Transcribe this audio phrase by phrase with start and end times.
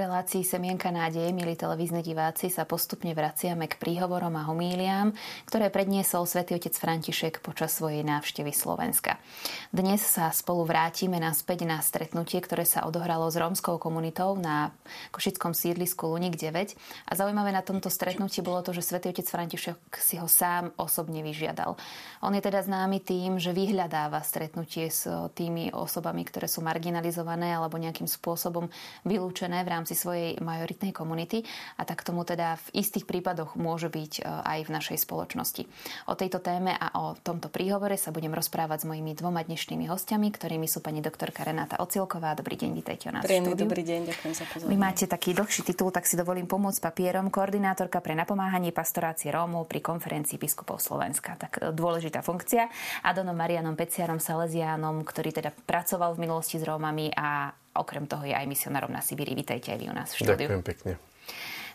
[0.00, 5.12] relácii Semienka nádeje, milí televízni diváci, sa postupne vraciame k príhovorom a homíliám,
[5.44, 9.20] ktoré predniesol svätý otec František počas svojej návštevy Slovenska.
[9.68, 14.72] Dnes sa spolu vrátime naspäť na stretnutie, ktoré sa odohralo s rómskou komunitou na
[15.12, 16.80] košickom sídlisku Lunik 9.
[17.04, 21.20] A zaujímavé na tomto stretnutí bolo to, že svätý otec František si ho sám osobne
[21.20, 21.76] vyžiadal.
[22.24, 25.04] On je teda známy tým, že vyhľadáva stretnutie s
[25.36, 28.64] tými osobami, ktoré sú marginalizované alebo nejakým spôsobom
[29.04, 31.44] vylúčené v rámci svojej majoritnej komunity
[31.78, 35.62] a tak tomu teda v istých prípadoch môže byť e, aj v našej spoločnosti.
[36.10, 40.28] O tejto téme a o tomto príhovore sa budem rozprávať s mojimi dvoma dnešnými hostiami,
[40.32, 42.34] ktorými sú pani doktorka Renáta Ocilková.
[42.38, 43.24] Dobrý deň, vítajte u nás.
[43.26, 44.72] Príjemný dobrý deň, ďakujem za pozornosť.
[44.72, 47.28] Vy máte taký dlhší titul, tak si dovolím pomôcť papierom.
[47.28, 51.36] Koordinátorka pre napomáhanie pastorácie Rómov pri konferencii biskupov Slovenska.
[51.36, 52.70] Tak e, dôležitá funkcia.
[53.06, 58.34] Adonom Marianom Peciarom Salesiánom, ktorý teda pracoval v minulosti s Rómami a Okrem toho je
[58.34, 59.34] aj misionárom na Sibíri.
[59.38, 60.48] Vítajte aj vy u nás v štúdiu.
[60.50, 60.92] Ďakujem pekne.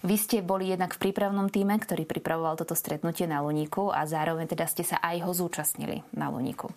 [0.06, 4.46] Vy ste boli jednak v prípravnom týme, ktorý pripravoval toto stretnutie na Luníku a zároveň
[4.46, 6.70] teda ste sa aj ho zúčastnili na Luníku.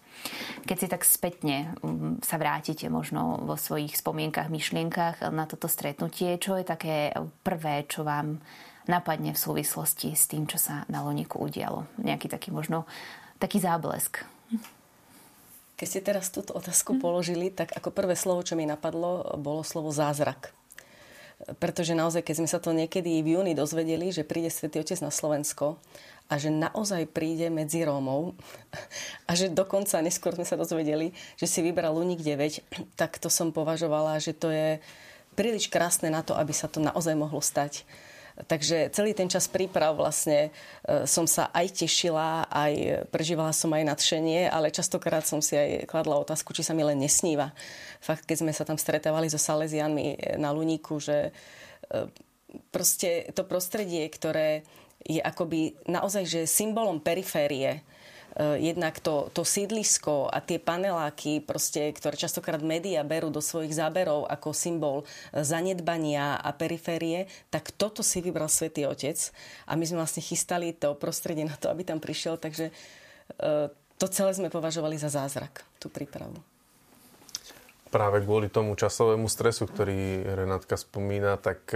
[0.64, 6.40] Keď si tak spätne um, sa vrátite možno vo svojich spomienkach, myšlienkach na toto stretnutie,
[6.40, 7.12] čo je také
[7.44, 8.40] prvé, čo vám
[8.88, 11.84] napadne v súvislosti s tým, čo sa na Luníku udialo?
[12.00, 12.88] Nejaký taký možno
[13.36, 14.24] taký záblesk.
[15.78, 19.94] Keď ste teraz túto otázku položili, tak ako prvé slovo, čo mi napadlo, bolo slovo
[19.94, 20.50] zázrak.
[21.62, 25.14] Pretože naozaj, keď sme sa to niekedy v júni dozvedeli, že príde Svetý Otec na
[25.14, 25.78] Slovensko
[26.26, 28.34] a že naozaj príde medzi Rómov
[29.28, 33.54] a že dokonca neskôr sme sa dozvedeli, že si vybral Luník 9, tak to som
[33.54, 34.82] považovala, že to je
[35.38, 37.86] príliš krásne na to, aby sa to naozaj mohlo stať.
[38.46, 40.54] Takže celý ten čas príprav vlastne
[40.86, 45.90] e, som sa aj tešila, aj prežívala som aj nadšenie, ale častokrát som si aj
[45.90, 47.50] kladla otázku, či sa mi len nesníva.
[47.98, 51.34] Fakt, keď sme sa tam stretávali so Salesianmi na Luníku, že
[51.90, 52.06] e,
[52.70, 54.62] proste to prostredie, ktoré
[55.02, 57.82] je akoby naozaj že symbolom periférie,
[58.38, 64.30] jednak to, to sídlisko a tie paneláky, proste, ktoré častokrát médiá berú do svojich záberov
[64.30, 69.18] ako symbol eh, zanedbania a periférie, tak toto si vybral Svetý Otec
[69.66, 73.66] a my sme vlastne chystali to prostredie na to, aby tam prišiel, takže eh,
[73.98, 76.38] to celé sme považovali za zázrak, tú prípravu.
[77.90, 81.72] Práve kvôli tomu časovému stresu, ktorý Renátka spomína, tak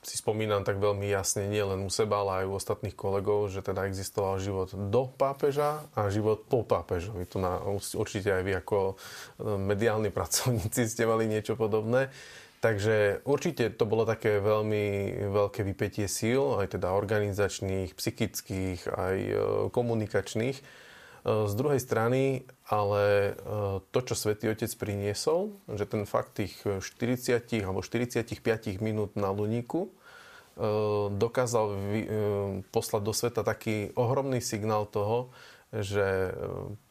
[0.00, 3.60] si spomínam tak veľmi jasne nie len u seba, ale aj u ostatných kolegov, že
[3.60, 7.28] teda existoval život do pápeža a život po pápežovi.
[7.28, 8.94] Tu na, určite aj vy ako e,
[9.56, 12.08] mediálni pracovníci ste mali niečo podobné.
[12.60, 19.32] Takže určite to bolo také veľmi veľké vypetie síl, aj teda organizačných, psychických, aj e,
[19.72, 20.88] komunikačných
[21.24, 23.32] z druhej strany, ale e,
[23.92, 28.24] to, čo Svetý Otec priniesol, že ten fakt tých 40 alebo 45
[28.80, 29.90] minút na Luníku e,
[31.12, 31.66] dokázal
[32.72, 35.28] poslať do sveta taký ohromný signál toho,
[35.70, 36.34] že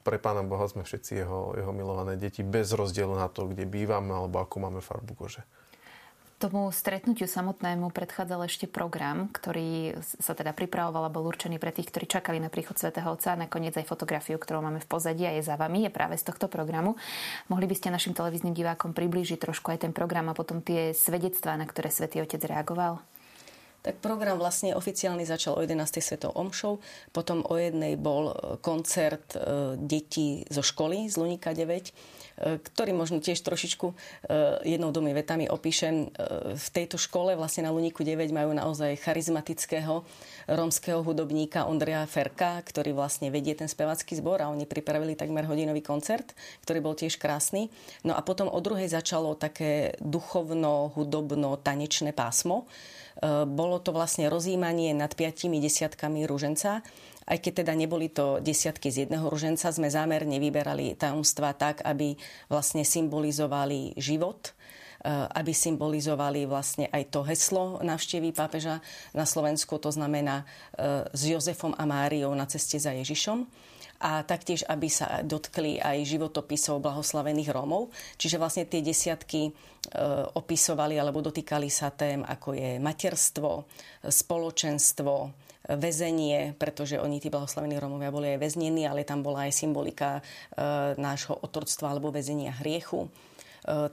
[0.07, 4.15] pre Pána Boha sme všetci jeho, jeho milované deti bez rozdielu na to, kde bývame
[4.15, 5.43] alebo akú máme farbu kože.
[6.39, 11.91] Tomu stretnutiu samotnému predchádzal ešte program, ktorý sa teda pripravoval a bol určený pre tých,
[11.91, 15.35] ktorí čakali na príchod svätého Otca a nakoniec aj fotografiu, ktorú máme v pozadí a
[15.35, 16.95] je za vami, je práve z tohto programu.
[17.51, 21.59] Mohli by ste našim televíznym divákom priblížiť trošku aj ten program a potom tie svedectvá,
[21.59, 23.03] na ktoré svätý Otec reagoval?
[23.79, 26.03] Tak program vlastne oficiálny začal o 11.
[26.03, 26.83] svetou omšou,
[27.15, 33.43] potom o jednej bol koncert e, detí zo školy z Lunika 9 ktorý možno tiež
[33.43, 33.93] trošičku e,
[34.63, 36.07] jednou domy vetami opíšem.
[36.07, 40.07] E, v tejto škole vlastne na Luníku 9 majú naozaj charizmatického
[40.47, 45.83] rómskeho hudobníka Ondreja Ferka, ktorý vlastne vedie ten spevacký zbor a oni pripravili takmer hodinový
[45.83, 46.31] koncert,
[46.63, 47.67] ktorý bol tiež krásny.
[48.07, 52.65] No a potom o druhej začalo také duchovno, hudobno, tanečné pásmo.
[53.19, 56.87] E, bolo to vlastne rozímanie nad piatimi desiatkami rúženca
[57.29, 62.17] aj keď teda neboli to desiatky z jedného ruženca, sme zámerne vyberali tajomstva tak, aby
[62.49, 64.51] vlastne symbolizovali život,
[65.05, 68.81] eh, aby symbolizovali vlastne aj to heslo návštevy pápeža
[69.13, 74.63] na Slovensku, to znamená eh, s Jozefom a Máriou na ceste za Ježišom a taktiež,
[74.63, 77.91] aby sa dotkli aj životopisov blahoslavených Rómov.
[78.15, 79.51] Čiže vlastne tie desiatky e,
[80.39, 83.67] opisovali alebo dotýkali sa tém, ako je materstvo,
[84.07, 85.13] spoločenstvo,
[85.77, 90.21] väzenie, pretože oni, tí blahoslavení Romovia, boli aj väznení, ale tam bola aj symbolika e,
[90.97, 93.09] nášho otroctva alebo väzenia hriechu, e,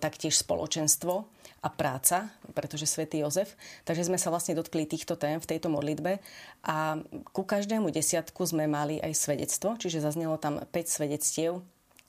[0.00, 1.28] taktiež spoločenstvo
[1.61, 3.58] a práca, pretože svätý Jozef.
[3.84, 6.23] Takže sme sa vlastne dotkli týchto tém v tejto modlitbe
[6.64, 6.96] a
[7.34, 11.61] ku každému desiatku sme mali aj svedectvo, čiže zaznelo tam 5 svedectiev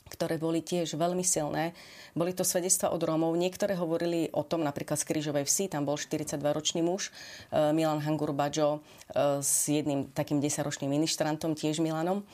[0.07, 1.77] ktoré boli tiež veľmi silné.
[2.17, 3.37] Boli to svedectva od Rómov.
[3.37, 7.13] Niektoré hovorili o tom, napríklad z Kryžovej vsi, tam bol 42-ročný muž,
[7.53, 8.81] e, Milan Hangur Bajo,
[9.13, 12.25] e, s jedným takým 10-ročným ministrantom, tiež Milanom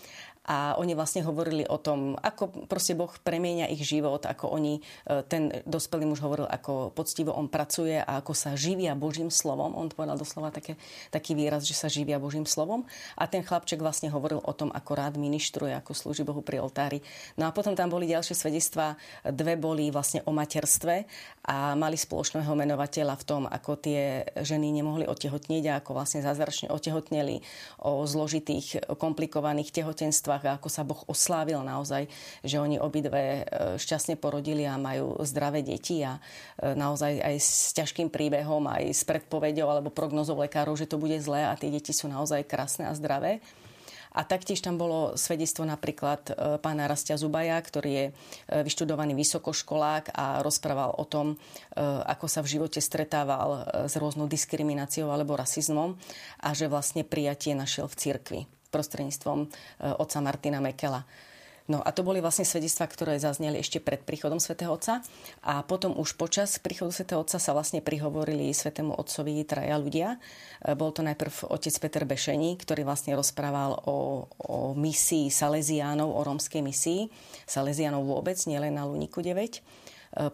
[0.44, 5.24] a oni vlastne hovorili o tom, ako proste Boh premieňa ich život, ako oni, e,
[5.24, 9.72] ten dospelý muž hovoril, ako poctivo on pracuje a ako sa živia Božím slovom.
[9.72, 10.76] On povedal doslova také,
[11.16, 12.84] taký výraz, že sa živia Božím slovom.
[13.16, 17.00] A ten chlapček vlastne hovoril o tom, ako rád ministruje, ako slúži Bohu pri oltári.
[17.40, 19.00] No a potom tam boli ďalšie svedectvá.
[19.24, 21.08] Dve boli vlastne o materstve
[21.48, 26.68] a mali spoločného menovateľa v tom, ako tie ženy nemohli otehotnieť a ako vlastne zázračne
[26.68, 27.40] otehotneli
[27.80, 32.10] o zložitých, komplikovaných tehotenstvách modlitbách ako sa Boh oslávil naozaj,
[32.42, 37.72] že oni obidve e, šťastne porodili a majú zdravé deti a e, naozaj aj s
[37.78, 41.94] ťažkým príbehom, aj s predpovedou alebo prognozou lekárov, že to bude zlé a tie deti
[41.94, 43.44] sú naozaj krásne a zdravé.
[44.14, 48.06] A taktiež tam bolo svedectvo napríklad e, pána Rastia Zubaja, ktorý je
[48.46, 51.34] vyštudovaný vysokoškolák a rozprával o tom,
[52.06, 55.98] ako sa v živote stretával s rôznou diskrimináciou alebo rasizmom
[56.46, 58.42] a že vlastne prijatie našiel v cirkvi
[58.74, 59.48] prostredníctvom e,
[60.02, 61.06] otca Martina Mekela.
[61.64, 65.00] No a to boli vlastne svedectvá, ktoré zazneli ešte pred príchodom svätého Otca.
[65.48, 70.20] A potom už počas príchodu svätého Otca sa vlastne prihovorili svätému Otcovi traja ľudia.
[70.60, 76.20] E, bol to najprv otec Peter Bešení, ktorý vlastne rozprával o, o misii Salesiánov, o
[76.28, 77.08] rómskej misii.
[77.48, 79.32] Salesiánov vôbec, nielen na Luniku 9.
[79.32, 79.60] E,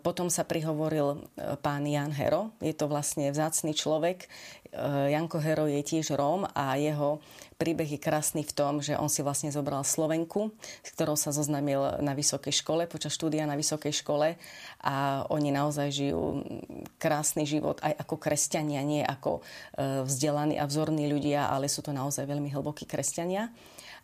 [0.01, 1.29] potom sa prihovoril
[1.61, 2.57] pán Jan Hero.
[2.57, 4.25] Je to vlastne vzácný človek.
[5.09, 7.17] Janko Hero je tiež Róm a jeho
[7.59, 11.99] príbeh je krásny v tom, že on si vlastne zobral Slovenku, s ktorou sa zoznámil
[11.99, 14.39] na vysokej škole, počas štúdia na vysokej škole
[14.79, 16.39] a oni naozaj žijú
[16.95, 19.43] krásny život aj ako kresťania, nie ako
[20.07, 23.51] vzdelaní a vzorní ľudia, ale sú to naozaj veľmi hlbokí kresťania.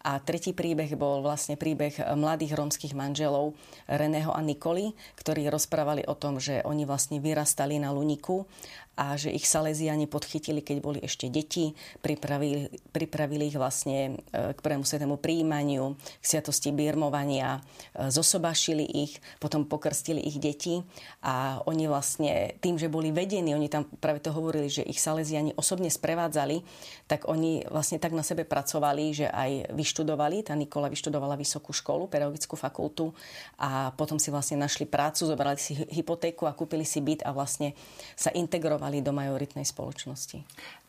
[0.05, 3.57] A tretí príbeh bol vlastne príbeh mladých rómskych manželov
[3.89, 8.45] Reného a Nikoli, ktorí rozprávali o tom, že oni vlastne vyrastali na Luniku
[8.95, 14.59] a že ich Salesiani podchytili, keď boli ešte deti, pripravili, pripravili ich vlastne e, k
[14.59, 17.59] prvému svetému príjmaniu, k sviatosti birmovania,
[17.91, 20.79] e, zosobášili ich, potom pokrstili ich deti
[21.19, 25.51] a oni vlastne tým, že boli vedení, oni tam práve to hovorili, že ich Salesiani
[25.59, 26.63] osobne sprevádzali,
[27.11, 32.07] tak oni vlastne tak na sebe pracovali, že aj vyštudovali, tá Nikola vyštudovala vysokú školu,
[32.07, 33.11] pedagogickú fakultu
[33.59, 37.75] a potom si vlastne našli prácu, zobrali si hypotéku a kúpili si byt a vlastne
[38.15, 40.37] sa integrovali integrovali do majoritnej spoločnosti.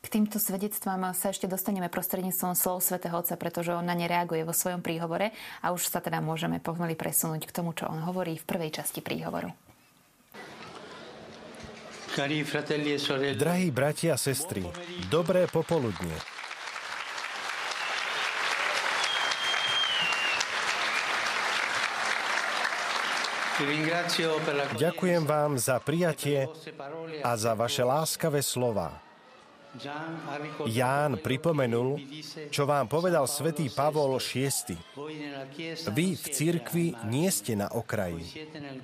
[0.04, 4.44] K týmto svedectvám sa ešte dostaneme prostredníctvom slov svätého Otca, pretože on na ne reaguje
[4.44, 5.32] vo svojom príhovore
[5.64, 9.00] a už sa teda môžeme pomaly presunúť k tomu, čo on hovorí v prvej časti
[9.00, 9.50] príhovoru.
[12.16, 14.64] E Drahí bratia a sestry,
[15.12, 16.35] dobré popoludne.
[24.76, 26.44] Ďakujem vám za prijatie
[27.24, 29.00] a za vaše láskavé slova.
[30.68, 32.00] Ján pripomenul,
[32.52, 34.76] čo vám povedal svätý Pavol VI.
[35.92, 38.24] Vy v cirkvi nie ste na okraji.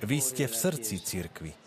[0.01, 1.62] Vy ste v srdci cirkvi.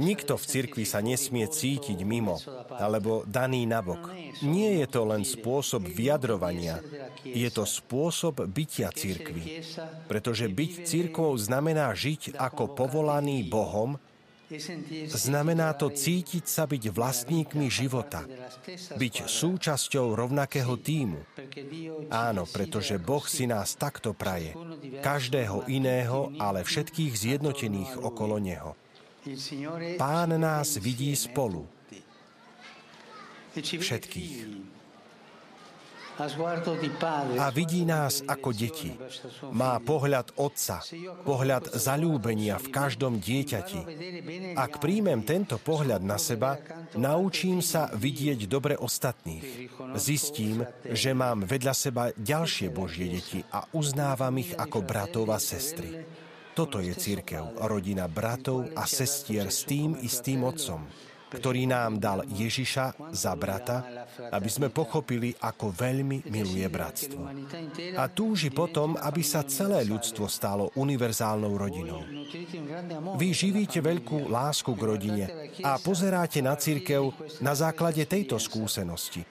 [0.00, 2.40] Nikto v cirkvi sa nesmie cítiť mimo
[2.72, 4.08] alebo daný nabok.
[4.40, 6.80] Nie je to len spôsob vyjadrovania,
[7.22, 9.60] je to spôsob bytia cirkvi.
[10.08, 14.00] Pretože byť cirkvou znamená žiť ako povolaný Bohom,
[15.08, 18.28] Znamená to cítiť sa byť vlastníkmi života,
[19.00, 21.24] byť súčasťou rovnakého týmu.
[22.12, 24.52] Áno, pretože Boh si nás takto praje.
[25.00, 28.81] Každého iného, ale všetkých zjednotených okolo Neho.
[29.98, 31.66] Pán nás vidí spolu.
[33.54, 34.36] Všetkých.
[37.40, 38.92] A vidí nás ako deti.
[39.48, 40.84] Má pohľad otca,
[41.24, 43.80] pohľad zalúbenia v každom dieťati.
[44.52, 46.60] Ak príjmem tento pohľad na seba,
[47.00, 49.72] naučím sa vidieť dobre ostatných.
[49.96, 56.04] Zistím, že mám vedľa seba ďalšie Božie deti a uznávam ich ako bratov a sestry.
[56.52, 60.84] Toto je církev, rodina bratov a sestier s tým istým otcom,
[61.32, 67.24] ktorý nám dal Ježiša za brata, aby sme pochopili, ako veľmi miluje bratstvo.
[67.96, 72.04] A túži potom, aby sa celé ľudstvo stalo univerzálnou rodinou.
[73.16, 75.24] Vy živíte veľkú lásku k rodine
[75.64, 79.24] a pozeráte na církev na základe tejto skúsenosti.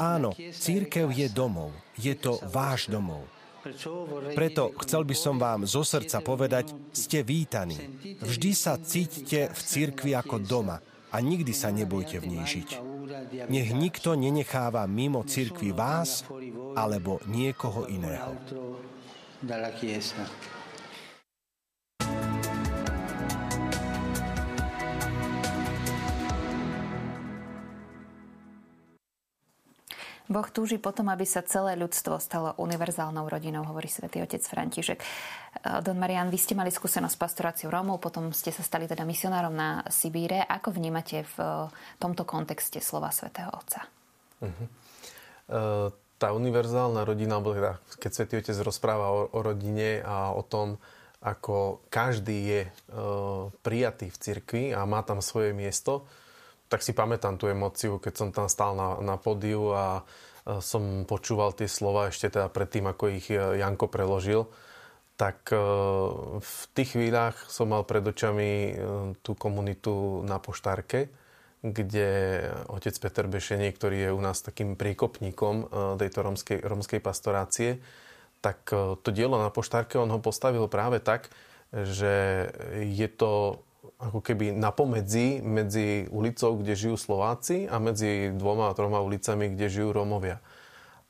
[0.00, 3.37] Áno, církev je domov, je to váš domov.
[4.34, 7.76] Preto chcel by som vám zo srdca povedať, ste vítaní.
[8.20, 12.70] Vždy sa cítite v cirkvi ako doma a nikdy sa nebojte v nej žiť.
[13.48, 16.24] Nech nikto nenecháva mimo cirkvi vás
[16.76, 18.36] alebo niekoho iného.
[19.38, 20.26] dalla Chiesa.
[30.28, 35.00] Boh túži potom, aby sa celé ľudstvo stalo univerzálnou rodinou, hovorí svätý otec František.
[35.00, 39.08] Eh, Don Marian, vy ste mali skúsenosť s pastoráciou Rómov, potom ste sa stali teda
[39.08, 40.44] misionárom na Sibíre.
[40.44, 43.88] Ako vnímate v eh, tomto kontexte slova svätého Otca?
[44.38, 45.90] Uh-huh.
[46.14, 50.78] tá univerzálna rodina, alebo teda, keď svätý Otec rozpráva o, o rodine a o tom,
[51.18, 52.62] ako každý je
[53.66, 56.06] prijatý v cirkvi a má tam svoje miesto,
[56.68, 60.04] tak si pamätám tú emociu, keď som tam stál na, na podiu a
[60.64, 64.48] som počúval tie slova ešte teda predtým, ako ich e, Janko preložil,
[65.20, 65.60] tak e,
[66.40, 68.72] v tých chvíľach som mal pred očami e,
[69.20, 71.12] tú komunitu na Poštárke,
[71.60, 72.08] kde
[72.70, 75.66] otec Peter Bešenie, ktorý je u nás takým príkopníkom
[75.98, 77.82] tejto romskej, romskej pastorácie,
[78.38, 78.62] tak
[79.02, 81.26] to dielo na Poštárke on ho postavil práve tak,
[81.74, 82.46] že
[82.78, 83.58] je to
[83.96, 89.72] ako keby napomedzi medzi ulicou, kde žijú Slováci a medzi dvoma a troma ulicami, kde
[89.72, 90.44] žijú Rómovia.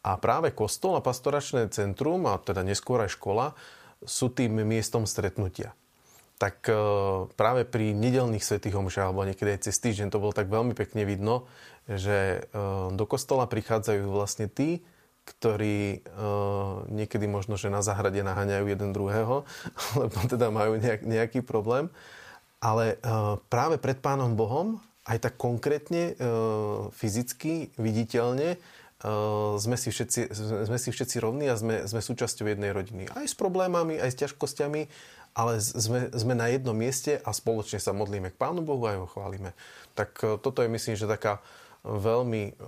[0.06, 3.58] A práve kostol a pastoračné centrum, a teda neskôr aj škola,
[4.06, 5.75] sú tým miestom stretnutia.
[6.38, 6.75] Tak e,
[7.35, 11.02] práve pri nedelných svetých omšách, alebo niekedy aj cez týždeň, to bolo tak veľmi pekne
[11.02, 11.50] vidno,
[11.90, 12.61] že e,
[12.94, 14.87] do kostola prichádzajú vlastne tí,
[15.28, 19.44] ktorí uh, niekedy možno, že na záhrade naháňajú jeden druhého,
[20.00, 21.92] lebo teda majú nejak, nejaký problém.
[22.59, 29.95] Ale uh, práve pred Pánom Bohom, aj tak konkrétne, uh, fyzicky, viditeľne, uh, sme, si
[29.95, 30.35] všetci,
[30.67, 33.07] sme si všetci rovní a sme, sme súčasťou jednej rodiny.
[33.15, 34.83] Aj s problémami, aj s ťažkosťami,
[35.38, 39.07] ale sme, sme na jednom mieste a spoločne sa modlíme k Pánu Bohu a ho
[39.07, 39.55] chválime.
[39.95, 41.38] Tak toto je, myslím, že taká
[41.87, 42.59] veľmi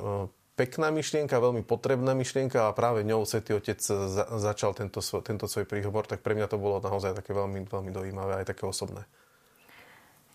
[0.55, 5.65] pekná myšlienka, veľmi potrebná myšlienka a práve ňou Svetý Otec za, začal tento, tento svoj
[5.65, 9.09] príhovor, tak pre mňa to bolo naozaj také veľmi, veľmi dojímavé, aj také osobné.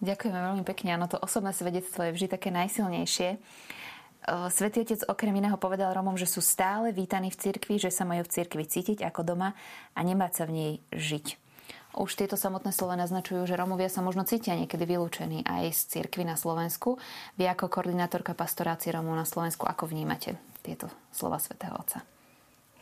[0.03, 0.99] Ďakujeme veľmi pekne.
[0.99, 3.39] Áno, to osobné svedectvo je vždy také najsilnejšie.
[4.49, 8.25] Svetý Otec okrem iného povedal Romom, že sú stále vítaní v cirkvi, že sa majú
[8.25, 9.53] v cirkvi cítiť ako doma
[9.93, 11.37] a nemať sa v nej žiť.
[11.95, 16.27] Už tieto samotné slova naznačujú, že Romovia sa možno cítia niekedy vylúčení aj z cirkvi
[16.27, 16.99] na Slovensku.
[17.39, 22.03] Vy ako koordinátorka pastorácie Romov na Slovensku, ako vnímate tieto slova svätého Otca?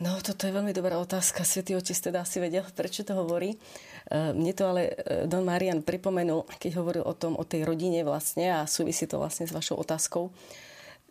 [0.04, 1.48] No, toto je veľmi dobrá otázka.
[1.48, 3.56] Svetý otec teda asi vedel, prečo to hovorí.
[3.56, 8.04] E, mne to ale e, Don Marian pripomenul, keď hovoril o tom, o tej rodine
[8.04, 10.28] vlastne a súvisí to vlastne s vašou otázkou,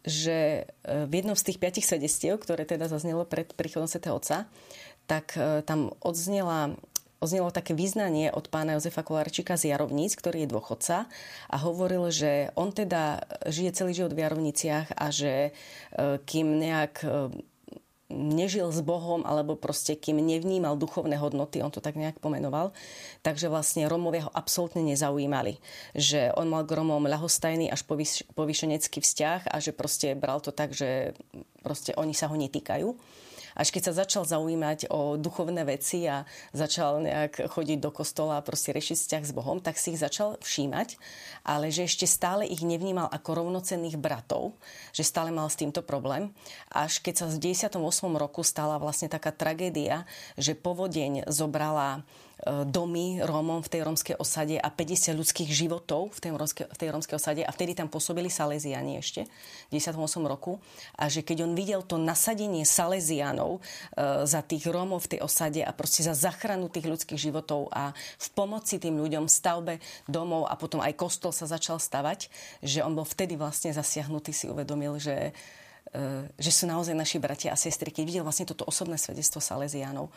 [0.06, 4.46] že e, v jednom z tých piatich svedestiev, ktoré teda zaznelo pred príchodom svätého Otca,
[5.10, 5.36] tak
[5.68, 6.78] tam odznela
[7.24, 11.08] Oznelo také význanie od pána Jozefa Kolárčika z Jarovníc, ktorý je dôchodca
[11.48, 15.56] a hovoril, že on teda žije celý život v Jarovniciach a že
[16.28, 17.00] kým nejak
[18.14, 22.72] nežil s Bohom alebo proste kým nevnímal duchovné hodnoty, on to tak nejak pomenoval,
[23.26, 25.58] takže vlastne Romovia ho absolútne nezaujímali.
[25.98, 27.84] Že on mal k Romom ľahostajný až
[28.38, 31.18] povyšenecký vzťah a že proste bral to tak, že
[31.66, 32.88] proste oni sa ho netýkajú.
[33.54, 38.46] Až keď sa začal zaujímať o duchovné veci a začal nejak chodiť do kostola a
[38.46, 40.98] proste riešiť vzťah s Bohom, tak si ich začal všímať,
[41.46, 44.58] ale že ešte stále ich nevnímal ako rovnocenných bratov,
[44.96, 46.34] že stále mal s týmto problém.
[46.74, 47.80] Až keď sa v 98.
[48.18, 52.02] roku stala vlastne taká tragédia, že povodeň zobrala
[52.44, 56.90] domy Rómom v tej rómskej osade a 50 ľudských životov v tej, rómskej, v tej
[56.92, 57.42] rómskej osade.
[57.44, 59.28] A vtedy tam pôsobili Salesiani ešte
[59.72, 60.60] v 98 roku.
[61.00, 65.64] A že keď on videl to nasadenie Salesianov e, za tých Rómov v tej osade
[65.64, 69.74] a proste za zachranu tých ľudských životov a v pomoci tým ľuďom v stavbe
[70.12, 72.28] domov a potom aj kostol sa začal stavať,
[72.60, 75.32] že on bol vtedy vlastne zasiahnutý, si uvedomil, že e,
[76.38, 80.10] že sú naozaj naši bratia a sestry, keď videl vlastne toto osobné svedectvo Salesianov.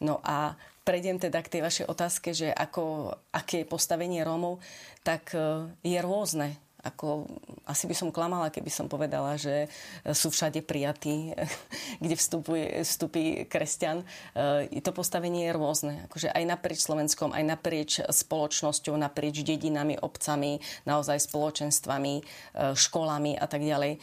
[0.00, 0.56] No a
[0.86, 4.62] prejdem teda k tej vašej otázke, že ako, aké je postavenie Rómov,
[5.04, 6.56] tak e, je rôzne.
[6.78, 7.26] Ako,
[7.66, 9.66] asi by som klamala, keby som povedala, že
[10.14, 11.34] sú všade prijatí,
[12.02, 14.06] kde vstupuje, vstupí kresťan.
[14.38, 15.94] E, to postavenie je rôzne.
[16.06, 22.22] Akože aj naprieč Slovenskom, aj naprieč spoločnosťou, naprieč dedinami, obcami, naozaj spoločenstvami, e,
[22.78, 23.98] školami a tak ďalej.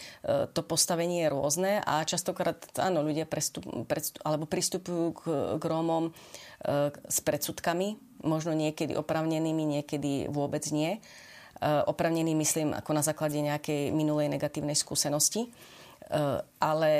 [0.51, 5.21] To postavenie je rôzne a častokrát, áno, ľudia prestup, prestup, alebo pristupujú k,
[5.57, 6.11] k Rómom
[7.05, 10.97] s predsudkami, možno niekedy opravnenými, niekedy vôbec nie.
[11.55, 15.47] E, opravnený myslím ako na základe nejakej minulej negatívnej skúsenosti.
[15.47, 15.49] E,
[16.59, 16.93] ale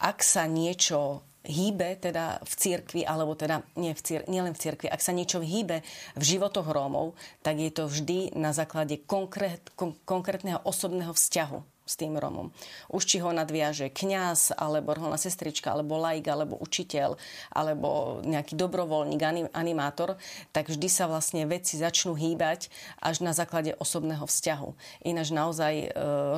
[0.00, 4.92] ak sa niečo hýbe teda v cirkvi, alebo teda nie v cir- nielen v cirkvi,
[4.92, 5.80] ak sa niečo hýbe
[6.16, 11.98] v životoch Rómov, tak je to vždy na základe konkrét, kon- konkrétneho osobného vzťahu s
[11.98, 12.54] tým Romom.
[12.86, 17.18] Už či ho nadviaže kňaz, alebo reholná sestrička, alebo laik, alebo učiteľ,
[17.50, 20.14] alebo nejaký dobrovoľník, animátor,
[20.54, 22.70] tak vždy sa vlastne veci začnú hýbať
[23.02, 25.02] až na základe osobného vzťahu.
[25.02, 25.86] Ináč naozaj e,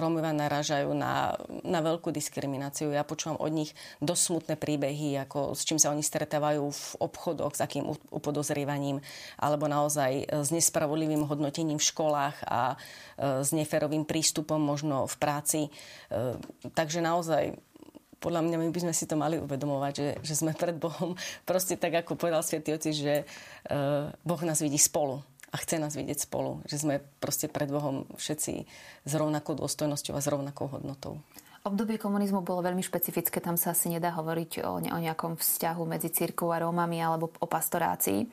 [0.01, 2.95] Romovia narážajú na, na veľkú diskrimináciu.
[2.95, 7.59] Ja počúvam od nich dosť smutné príbehy, ako s čím sa oni stretávajú v obchodoch,
[7.59, 9.03] s akým upodozrievaním,
[9.37, 12.77] alebo naozaj s nespravodlivým hodnotením v školách a e,
[13.19, 15.61] s neferovým prístupom možno v práci.
[15.67, 15.71] E,
[16.73, 17.57] takže naozaj
[18.23, 21.75] podľa mňa my by sme si to mali uvedomovať, že, že sme pred Bohom proste
[21.75, 23.25] tak, ako povedal Svetý Oci, že e,
[24.23, 25.21] Boh nás vidí spolu
[25.53, 26.65] a chce nás vidieť spolu.
[26.65, 28.55] Že sme proste pred Bohom všetci
[29.05, 31.21] s rovnakou dôstojnosťou a s rovnakou hodnotou.
[31.63, 36.11] Obdobie komunizmu bolo veľmi špecifické, tam sa asi nedá hovoriť o, o nejakom vzťahu medzi
[36.11, 38.27] církou a Rómami alebo o pastorácii.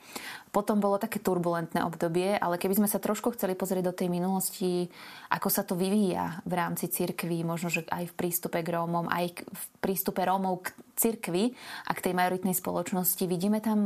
[0.50, 4.90] Potom bolo také turbulentné obdobie, ale keby sme sa trošku chceli pozrieť do tej minulosti,
[5.30, 9.46] ako sa to vyvíja v rámci církvy, možno, že aj v prístupe k Rómom, aj
[9.46, 11.54] v prístupe Rómov k církvi
[11.86, 13.78] a k tej majoritnej spoločnosti, vidíme tam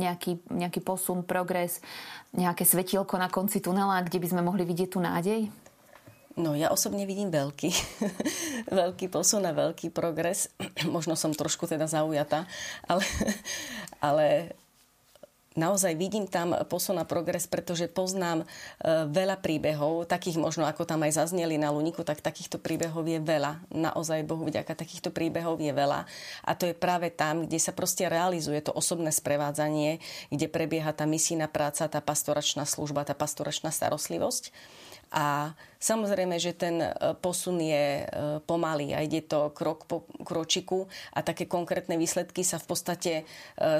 [0.00, 1.84] nejaký, nejaký posun, progres,
[2.32, 5.52] nejaké svetielko na konci tunela, kde by sme mohli vidieť tú nádej?
[6.38, 7.70] No ja osobne vidím veľký,
[8.80, 10.46] veľký posun a veľký progres.
[10.94, 12.46] Možno som trošku teda zaujatá,
[12.86, 13.02] ale,
[13.98, 14.26] ale
[15.58, 18.46] naozaj vidím tam posun a progres, pretože poznám e,
[19.10, 23.66] veľa príbehov, takých možno ako tam aj zazneli na Luniku, tak takýchto príbehov je veľa.
[23.74, 26.06] Naozaj Bohu vďaka takýchto príbehov je veľa.
[26.46, 29.98] A to je práve tam, kde sa proste realizuje to osobné sprevádzanie,
[30.30, 34.54] kde prebieha tá misijná práca, tá pastoračná služba, tá pastoračná starostlivosť.
[35.10, 36.92] A Samozrejme, že ten e,
[37.24, 38.06] posun je e,
[38.44, 40.84] pomalý a ide to krok po kročiku
[41.16, 43.22] a také konkrétne výsledky sa v podstate e,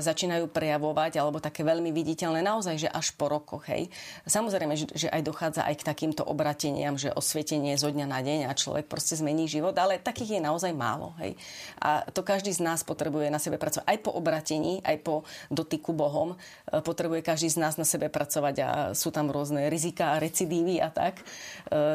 [0.00, 3.68] začínajú prejavovať alebo také veľmi viditeľné naozaj, že až po rokoch.
[3.68, 3.92] Hej.
[4.24, 8.56] Samozrejme, že aj dochádza aj k takýmto obrateniam, že osvietenie zo dňa na deň a
[8.56, 11.12] človek proste zmení život, ale takých je naozaj málo.
[11.20, 11.36] Hej.
[11.84, 13.84] A to každý z nás potrebuje na sebe pracovať.
[13.84, 16.32] Aj po obratení, aj po dotyku Bohom
[16.64, 20.88] potrebuje každý z nás na sebe pracovať a sú tam rôzne rizika a recidívy a
[20.88, 21.20] tak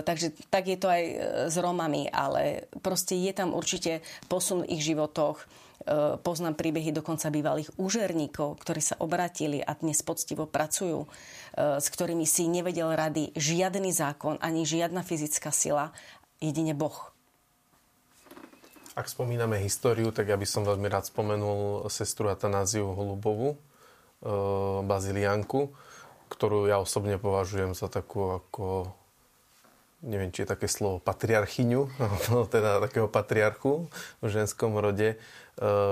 [0.02, 1.16] takže tak je to aj e,
[1.48, 5.40] s Romami, ale proste je tam určite posun v ich životoch.
[5.40, 5.46] E,
[6.20, 11.08] poznám príbehy dokonca bývalých úžerníkov, ktorí sa obratili a dnes poctivo pracujú,
[11.56, 15.96] s ktorými si nevedel rady žiadny zákon ani žiadna fyzická sila,
[16.44, 17.16] jedine Boh.
[18.96, 23.60] Ak spomíname históriu, tak ja by som veľmi rád spomenul sestru Atanáziu Holubovu,
[24.88, 25.76] bazilianku,
[26.32, 28.90] ktorú ja osobne považujem za takú ako
[30.06, 31.82] neviem, či je také slovo, patriarchyňu,
[32.54, 33.90] teda takého patriarchu
[34.22, 35.18] v ženskom rode e,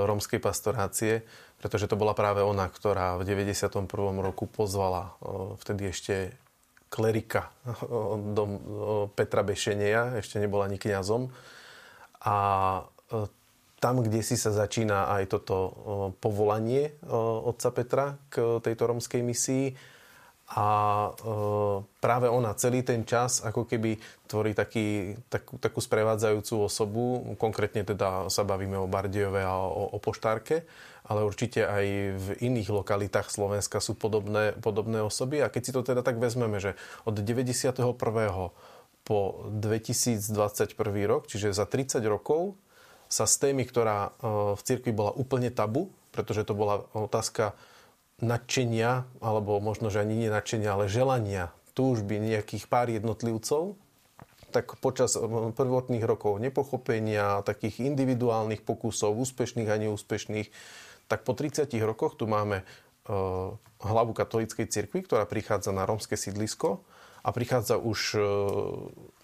[0.05, 1.25] rómskej pastorácie,
[1.57, 3.89] pretože to bola práve ona, ktorá v 91.
[4.21, 6.15] roku pozvala e, vtedy ešte
[6.93, 7.73] klerika e,
[8.31, 8.43] do
[9.17, 11.33] Petra Bešeneja, ešte nebol ani kňazom.
[12.23, 12.37] A
[13.83, 15.75] tam, kde si sa začína aj toto
[16.23, 16.95] povolanie
[17.43, 19.75] otca Petra k tejto romskej misii,
[20.53, 20.67] a
[21.09, 21.09] e,
[21.97, 23.97] práve ona celý ten čas ako keby
[24.29, 27.03] tvorí taký, takú, takú sprevádzajúcu osobu.
[27.41, 30.69] Konkrétne teda sa bavíme o Bardiove a o, o Poštárke,
[31.09, 35.41] ale určite aj v iných lokalitách Slovenska sú podobné, podobné osoby.
[35.41, 36.77] A keď si to teda tak vezmeme, že
[37.09, 37.73] od 91.
[39.03, 42.53] po 2021 rok, čiže za 30 rokov,
[43.09, 47.57] sa z témy, ktorá e, v cirkvi bola úplne tabu, pretože to bola otázka
[48.23, 53.75] nadšenia, alebo možno, že ani nie nadšenia, ale želania, túžby nejakých pár jednotlivcov,
[54.53, 55.21] tak počas eh,
[55.53, 60.47] prvotných rokov nepochopenia, takých individuálnych pokusov, úspešných a neúspešných,
[61.11, 62.65] tak po 30 rokoch tu máme e,
[63.83, 66.79] hlavu katolíckej cirkvi, ktorá prichádza na rómske sídlisko
[67.21, 68.19] a prichádza už e,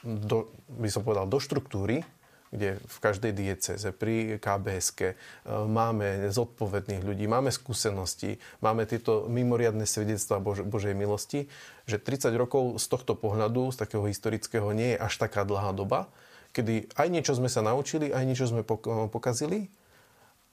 [0.04, 2.04] do, by som povedal, do štruktúry,
[2.50, 5.14] kde v každej dieceze, pri kbs e,
[5.50, 11.46] máme zodpovedných ľudí, máme skúsenosti, máme tieto mimoriadne svedectvá Bož- Božej milosti,
[11.86, 16.10] že 30 rokov z tohto pohľadu, z takého historického, nie je až taká dlhá doba,
[16.54, 18.66] kedy aj niečo sme sa naučili, aj niečo sme
[19.14, 19.70] pokazili,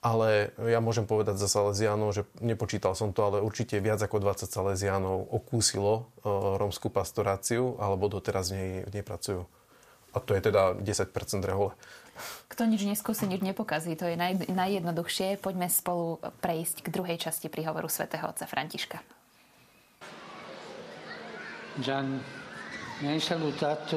[0.05, 4.47] ale ja môžem povedať za Salesianov, že nepočítal som to, ale určite viac ako 20
[4.47, 6.29] Salesianov okúsilo e,
[6.61, 9.49] rómskú pastoráciu, alebo doteraz v nej, v.
[10.17, 11.13] A to je teda 10%
[11.45, 11.77] rehole.
[12.49, 13.93] Kto nič neskúsi, nič nepokazí.
[14.01, 15.37] To je naj, najjednoduchšie.
[15.37, 19.05] Poďme spolu prejsť k druhej časti príhovoru svätého otca Františka.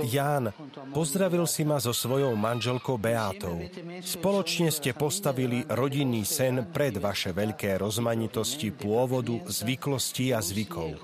[0.04, 0.52] Ján,
[0.92, 3.64] pozdravil si ma so svojou manželkou Beátou.
[4.04, 11.00] Spoločne ste postavili rodinný sen pred vaše veľké rozmanitosti pôvodu, zvyklosti a zvykov.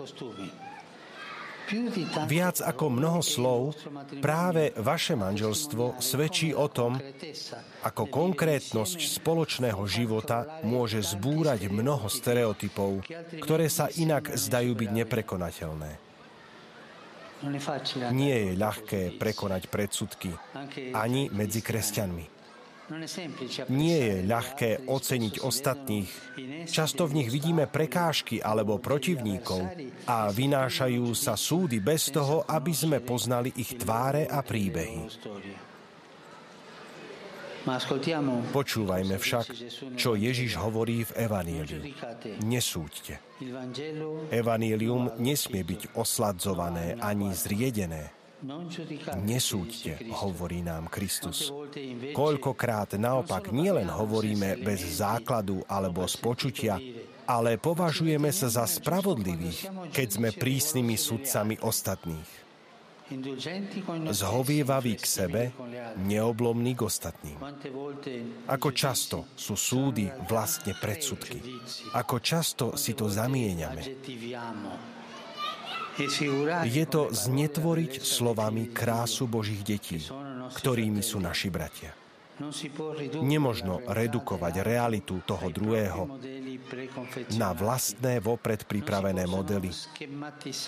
[2.30, 3.74] Viac ako mnoho slov,
[4.22, 7.00] práve vaše manželstvo svedčí o tom,
[7.82, 13.02] ako konkrétnosť spoločného života môže zbúrať mnoho stereotypov,
[13.42, 15.92] ktoré sa inak zdajú byť neprekonateľné.
[18.16, 20.32] Nie je ľahké prekonať predsudky
[20.94, 22.35] ani medzi kresťanmi.
[23.74, 26.12] Nie je ľahké oceniť ostatných.
[26.70, 29.66] Často v nich vidíme prekážky alebo protivníkov
[30.06, 35.10] a vynášajú sa súdy bez toho, aby sme poznali ich tváre a príbehy.
[38.54, 39.46] Počúvajme však,
[39.98, 41.82] čo Ježiš hovorí v Evaníliu.
[42.46, 43.18] Nesúďte.
[44.30, 48.15] Evanílium nesmie byť osladzované ani zriedené.
[49.24, 51.50] Nesúďte, hovorí nám Kristus.
[52.12, 56.76] Koľkokrát naopak nielen hovoríme bez základu alebo z počutia,
[57.26, 62.46] ale považujeme sa za spravodlivých, keď sme prísnymi sudcami ostatných.
[64.10, 65.42] Zhovievaví k sebe,
[66.02, 67.38] neoblomní k ostatným.
[68.50, 71.38] Ako často sú súdy vlastne predsudky.
[71.94, 73.86] Ako často si to zamieňame.
[76.66, 80.04] Je to znetvoriť slovami krásu Božích detí,
[80.52, 81.96] ktorými sú naši bratia.
[83.24, 86.20] Nemožno redukovať realitu toho druhého
[87.40, 89.72] na vlastné vopred pripravené modely.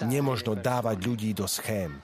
[0.07, 1.99] Nemožno dávať ľudí do schém.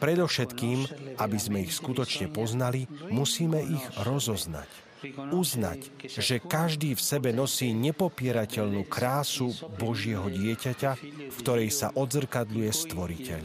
[0.00, 0.78] Predovšetkým,
[1.20, 4.85] aby sme ich skutočne poznali, musíme ich rozoznať
[5.32, 10.90] uznať, že každý v sebe nosí nepopierateľnú krásu Božieho dieťaťa,
[11.32, 13.42] v ktorej sa odzrkadľuje Stvoriteľ.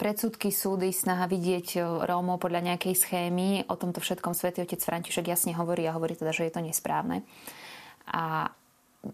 [0.00, 1.76] Predsudky, súdy, snaha vidieť
[2.08, 3.68] Rómov podľa nejakej schémy.
[3.68, 7.20] O tomto všetkom svätý otec František jasne hovorí a hovorí teda, že je to nesprávne.
[8.08, 8.48] A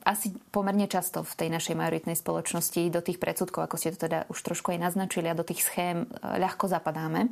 [0.03, 4.27] asi pomerne často v tej našej majoritnej spoločnosti do tých predsudkov, ako ste to teda
[4.27, 6.07] už trošku aj naznačili, a do tých schém e,
[6.43, 7.31] ľahko zapadáme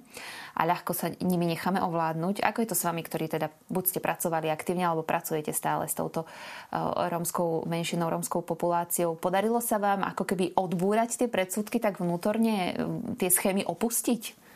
[0.55, 2.47] a ľahko sa nimi necháme ovládnuť.
[2.47, 5.99] Ako je to s vami, ktorí teda buď ste pracovali aktívne, alebo pracujete stále s
[5.99, 6.79] touto e,
[7.11, 9.19] rómskou menšinou, rómskou populáciou?
[9.19, 12.73] Podarilo sa vám ako keby odbúrať tie predsudky, tak vnútorne e,
[13.19, 14.47] tie schémy opustiť?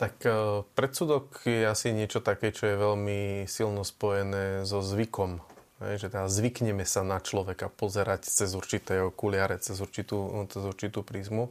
[0.00, 0.24] Tak
[0.72, 5.44] predsudok je asi niečo také, čo je veľmi silno spojené so zvykom
[5.80, 11.48] Že teda zvykneme sa na človeka pozerať cez určité okuliare, cez určitú, cez určitú prízmu.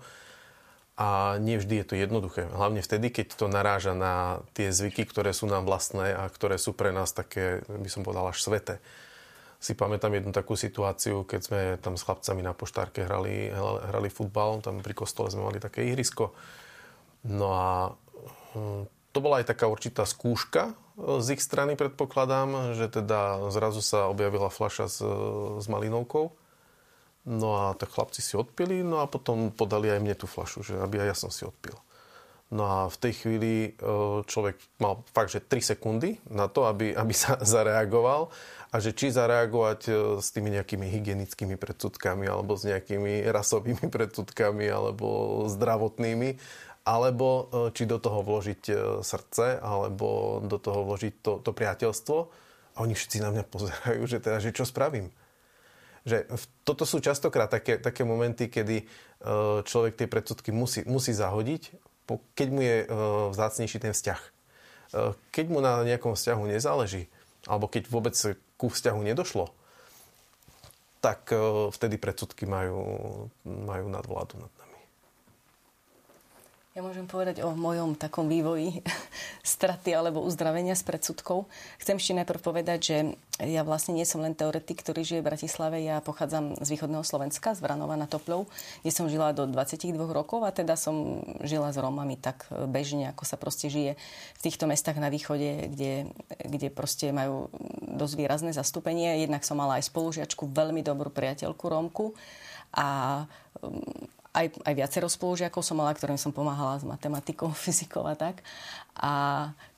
[1.00, 2.46] A nie vždy je to jednoduché.
[2.52, 6.76] Hlavne vtedy, keď to naráža na tie zvyky, ktoré sú nám vlastné a ktoré sú
[6.76, 8.84] pre nás také, by som povedal, až svete.
[9.64, 13.48] Si pamätám jednu takú situáciu, keď sme tam s chlapcami na poštárke hrali,
[13.92, 16.36] hrali futbal, tam pri kostole sme mali také ihrisko.
[17.28, 17.68] No a
[18.56, 24.12] hm, to bola aj taká určitá skúška z ich strany, predpokladám, že teda zrazu sa
[24.12, 25.00] objavila fľaša s,
[25.64, 26.36] s malinovkou.
[27.30, 30.76] No a tak chlapci si odpili, no a potom podali aj mne tú fľašu, že
[30.80, 31.76] aby aj ja som si odpil.
[32.50, 33.70] No a v tej chvíli e,
[34.26, 38.34] človek mal fakt, že 3 sekundy na to, aby, aby sa zareagoval
[38.74, 44.66] a že či zareagovať e, s tými nejakými hygienickými predsudkami alebo s nejakými rasovými predsudkami
[44.66, 46.42] alebo zdravotnými
[46.90, 47.44] alebo e,
[47.78, 48.74] či do toho vložiť e,
[49.06, 52.18] srdce, alebo do toho vložiť to, to priateľstvo.
[52.74, 55.14] A oni všetci na mňa pozerajú, že teda, že čo spravím.
[56.10, 56.26] Že
[56.66, 58.86] toto sú častokrát také, také momenty, kedy e,
[59.62, 61.78] človek tie predsudky musí, musí zahodiť,
[62.10, 62.90] keď mu je
[63.30, 64.22] vzácnejší ten vzťah.
[65.30, 67.06] Keď mu na nejakom vzťahu nezáleží,
[67.46, 68.18] alebo keď vôbec
[68.58, 69.54] ku vzťahu nedošlo,
[71.06, 71.30] tak
[71.70, 72.82] vtedy predsudky majú,
[73.46, 74.59] majú nadvládu nad.
[76.80, 78.80] Ja môžem povedať o mojom takom vývoji
[79.44, 81.52] straty alebo uzdravenia z predsudkov.
[81.76, 82.98] Chcem ešte najprv povedať, že
[83.44, 85.84] ja vlastne nie som len teoretik, ktorý žije v Bratislave.
[85.84, 88.48] Ja pochádzam z východného Slovenska, z Vranova na Toplov,
[88.80, 93.28] kde som žila do 22 rokov a teda som žila s Rómami tak bežne, ako
[93.28, 94.00] sa proste žije
[94.40, 96.08] v týchto mestách na východe, kde,
[96.48, 97.52] kde proste majú
[97.92, 99.20] dosť výrazné zastúpenie.
[99.20, 102.16] Jednak som mala aj spolužiačku, veľmi dobrú priateľku Rómku
[102.72, 103.28] a
[104.34, 108.46] aj, aj viacero spolužiakov som mala, ktorým som pomáhala s matematikou, fyzikou a tak.
[109.00, 109.12] A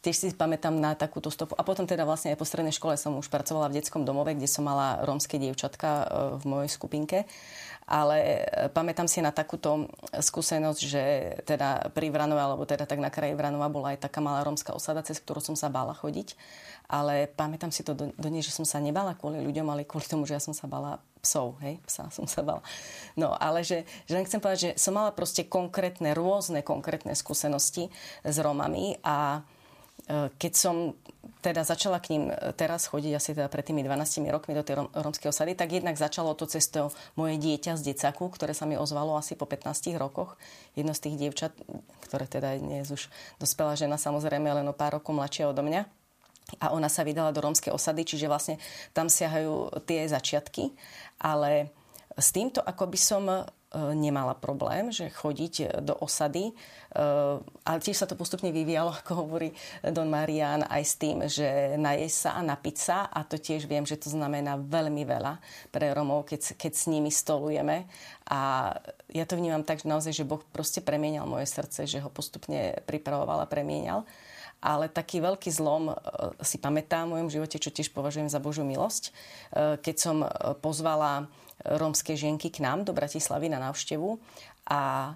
[0.02, 1.54] tiež si pamätám na takúto stopu.
[1.54, 4.50] A potom teda vlastne aj po strednej škole som už pracovala v detskom domove, kde
[4.50, 6.06] som mala rómske dievčatka e,
[6.42, 7.30] v mojej skupinke.
[7.86, 11.04] Ale e, pamätám si na takúto skúsenosť, že
[11.46, 15.06] teda pri Vranove, alebo teda tak na kraji Vranova bola aj taká malá rómska osada,
[15.06, 16.34] cez ktorú som sa bála chodiť
[16.92, 20.04] ale pamätám si to do, do nej, že som sa nebala kvôli ľuďom, ale kvôli
[20.12, 22.66] tomu, že ja som sa bala psov, hej, psa som sa bala.
[23.14, 27.94] No, ale že, že len chcem povedať, že som mala proste konkrétne, rôzne konkrétne skúsenosti
[28.26, 29.46] s Romami a
[30.10, 30.98] e, keď som
[31.42, 35.30] teda začala k ním teraz chodiť asi teda pred tými 12 rokmi do tej romskej
[35.34, 39.34] osady, tak jednak začalo to cestou moje dieťa z decaku, ktoré sa mi ozvalo asi
[39.34, 40.38] po 15 rokoch.
[40.78, 41.54] Jedno z tých dievčat,
[42.06, 43.10] ktoré teda je už
[43.42, 46.01] dospelá žena, samozrejme len o pár rokov mladšia odo mňa
[46.60, 48.56] a ona sa vydala do rómskej osady, čiže vlastne
[48.92, 50.74] tam siahajú tie začiatky.
[51.22, 51.72] Ale
[52.18, 53.44] s týmto ako by som e,
[53.96, 56.52] nemala problém, že chodiť do osady.
[56.52, 56.54] E,
[57.40, 59.56] ale tiež sa to postupne vyvíjalo, ako hovorí
[59.96, 62.98] Don Marian, aj s tým, že najesť sa a napiť sa.
[63.08, 65.40] A to tiež viem, že to znamená veľmi veľa
[65.72, 67.88] pre Romov, keď, keď s nimi stolujeme.
[68.28, 68.72] A
[69.12, 72.80] ja to vnímam tak, že naozaj, že Boh proste premienial moje srdce, že ho postupne
[72.88, 74.04] pripravoval a premienial
[74.62, 75.94] ale taký veľký zlom e,
[76.46, 79.10] si pamätám v mojom živote, čo tiež považujem za Božiu milosť.
[79.10, 79.12] E,
[79.82, 80.30] keď som e,
[80.62, 81.26] pozvala
[81.66, 84.18] rómske ženky k nám do Bratislavy na návštevu
[84.70, 85.14] a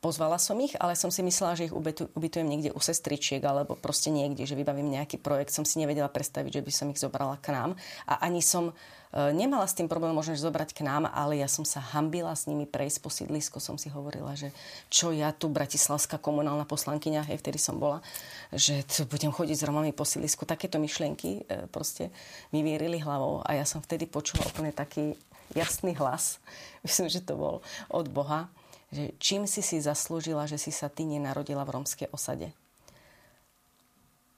[0.00, 4.08] Pozvala som ich, ale som si myslela, že ich ubytujem niekde u sestričiek alebo proste
[4.08, 5.52] niekde, že vybavím nejaký projekt.
[5.52, 7.76] Som si nevedela predstaviť, že by som ich zobrala k nám.
[8.08, 8.72] A ani som
[9.10, 12.46] E, nemala s tým problém možno zobrať k nám, ale ja som sa hambila s
[12.46, 13.58] nimi prejsť po sídlisko.
[13.58, 14.54] Som si hovorila, že
[14.86, 18.06] čo ja tu, bratislavská komunálna poslankyňa, hej, vtedy som bola,
[18.54, 20.46] že tu budem chodiť s Romami po sídlisku.
[20.46, 22.14] Takéto myšlienky e, proste
[22.54, 25.18] mi vierili hlavou a ja som vtedy počula úplne taký
[25.58, 26.38] jasný hlas.
[26.86, 28.46] Myslím, že to bol od Boha,
[28.90, 32.50] že čím si si zaslúžila, že si sa ty nenarodila v romskej osade.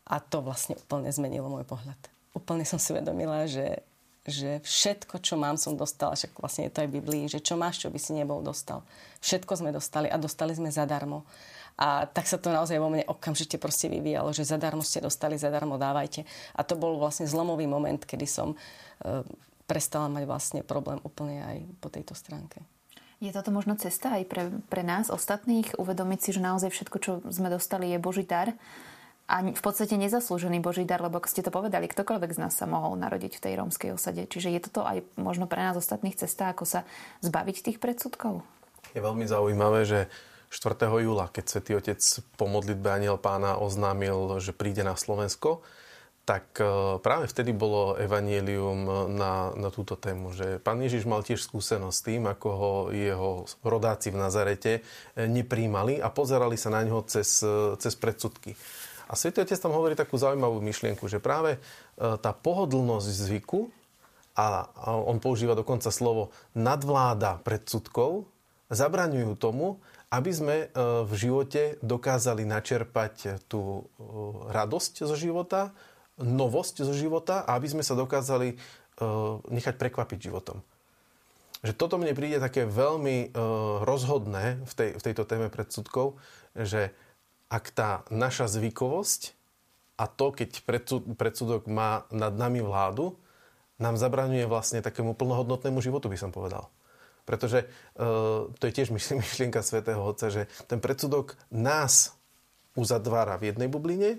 [0.05, 1.97] A to vlastne úplne zmenilo môj pohľad.
[2.37, 3.81] Úplne som si uvedomila, že
[4.23, 7.59] že všetko, čo mám, som dostala, však vlastne je to aj v Biblii, že čo
[7.59, 8.87] máš, čo by si nebol dostal.
[9.19, 11.27] Všetko sme dostali a dostali sme zadarmo.
[11.75, 15.75] A tak sa to naozaj vo mne okamžite proste vyvíjalo, že zadarmo ste dostali, zadarmo
[15.75, 16.23] dávajte.
[16.55, 18.57] A to bol vlastne zlomový moment, kedy som e,
[19.67, 22.63] prestala mať vlastne problém úplne aj po tejto stránke.
[23.23, 27.13] Je toto možno cesta aj pre, pre nás ostatných uvedomiť si, že naozaj všetko, čo
[27.31, 28.51] sme dostali, je Boží dar
[29.31, 32.67] a v podstate nezaslúžený Boží dar, lebo ako ste to povedali, ktokoľvek z nás sa
[32.67, 34.27] mohol narodiť v tej rómskej osade.
[34.27, 36.81] Čiže je toto aj možno pre nás ostatných cesta, ako sa
[37.23, 38.43] zbaviť tých predsudkov?
[38.93, 40.01] Je veľmi zaujímavé, že
[40.51, 40.85] 4.
[41.01, 42.03] júla, keď svätý Otec
[42.37, 45.65] po modlitbe Aniel pána oznámil, že príde na Slovensko,
[46.23, 51.43] tak e, práve vtedy bolo evanielium na, na túto tému, že pán Ježiš mal tiež
[51.43, 56.87] skúsenosť s tým, ako ho jeho rodáci v Nazarete e, nepríjmali a pozerali sa na
[56.87, 58.55] ňo cez, e, cez predsudky.
[59.11, 61.59] A Svetý Otec tam hovorí takú zaujímavú myšlienku, že práve e,
[61.99, 63.69] tá pohodlnosť zvyku,
[64.33, 68.25] a on používa dokonca slovo nadvláda predsudkov,
[68.73, 69.77] zabraňujú tomu,
[70.09, 70.67] aby sme e,
[71.05, 73.83] v živote dokázali načerpať tú e,
[74.49, 75.77] radosť zo života,
[76.21, 78.57] novosť zo života a aby sme sa dokázali
[79.49, 80.61] nechať prekvapiť životom.
[81.63, 83.33] Že toto mne príde také veľmi
[83.87, 86.19] rozhodné v, tej, v tejto téme predsudkov,
[86.59, 86.91] že
[87.49, 89.37] ak tá naša zvykovosť
[90.01, 90.65] a to, keď
[91.15, 93.15] predsudok má nad nami vládu,
[93.79, 96.71] nám zabraňuje vlastne takému plnohodnotnému životu, by som povedal.
[97.23, 97.67] Pretože e,
[98.51, 102.17] to je tiež myšlienka svätého Otca, že ten predsudok nás
[102.75, 104.19] uzatvára v jednej bubline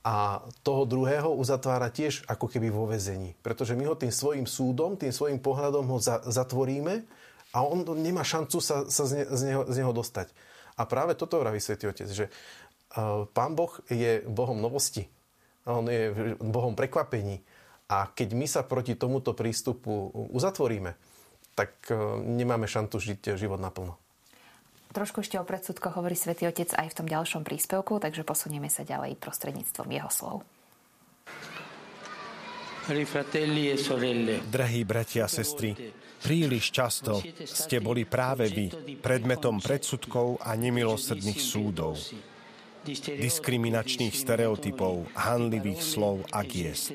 [0.00, 3.36] a toho druhého uzatvára tiež ako keby vo vezení.
[3.44, 7.04] Pretože my ho tým svojim súdom, tým svojim pohľadom ho za, zatvoríme
[7.52, 10.32] a on nemá šancu sa, sa z, ne, z, neho, z neho dostať.
[10.80, 12.32] A práve toto vraví Svetý Otec, že e,
[13.28, 15.04] Pán Boh je Bohom novosti.
[15.68, 17.44] On je Bohom prekvapení.
[17.92, 20.96] A keď my sa proti tomuto prístupu uzatvoríme,
[21.52, 24.00] tak e, nemáme šantu žiť život naplno.
[24.90, 28.82] Trošku ešte o predsudkoch hovorí Svetý Otec aj v tom ďalšom príspevku, takže posunieme sa
[28.82, 30.36] ďalej prostredníctvom jeho slov.
[32.90, 33.06] E
[34.50, 35.78] Drahí bratia a sestry,
[36.20, 38.68] Príliš často ste boli práve vy
[39.00, 41.96] predmetom predsudkov a nemilosrdných súdov,
[42.84, 46.92] diskriminačných stereotypov, hanlivých slov a giest.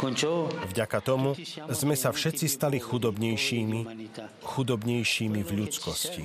[0.00, 1.36] Vďaka tomu
[1.76, 3.80] sme sa všetci stali chudobnejšími,
[4.40, 6.24] chudobnejšími v ľudskosti.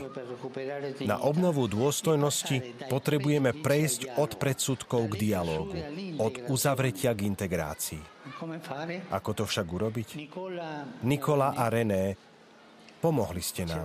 [1.04, 5.76] Na obnovu dôstojnosti potrebujeme prejsť od predsudkov k dialógu,
[6.24, 8.02] od uzavretia k integrácii.
[9.12, 10.08] Ako to však urobiť?
[11.04, 12.16] Nikola a René,
[13.04, 13.84] pomohli ste nám.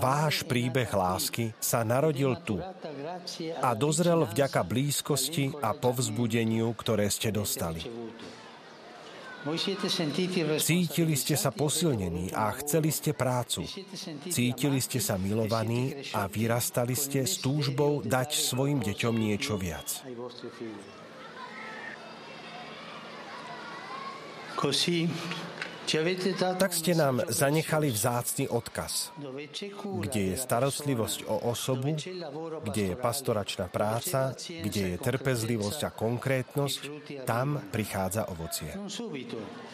[0.00, 2.56] Váš príbeh lásky sa narodil tu
[3.60, 7.84] a dozrel vďaka blízkosti a povzbudeniu, ktoré ste dostali.
[10.56, 13.68] Cítili ste sa posilnení a chceli ste prácu.
[14.32, 20.00] Cítili ste sa milovaní a vyrastali ste s túžbou dať svojim deťom niečo viac.
[24.56, 25.04] Così
[26.58, 29.12] tak ste nám zanechali vzácný odkaz,
[30.00, 31.92] kde je starostlivosť o osobu,
[32.64, 36.80] kde je pastoračná práca, kde je trpezlivosť a konkrétnosť,
[37.28, 38.72] tam prichádza ovocie.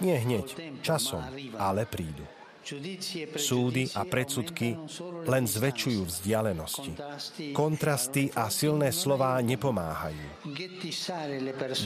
[0.03, 0.47] Nie hneď,
[0.83, 1.23] časom,
[1.57, 2.40] ale prídu.
[3.41, 4.77] Súdy a predsudky
[5.25, 6.93] len zväčšujú vzdialenosti.
[7.57, 10.45] Kontrasty a silné slová nepomáhajú.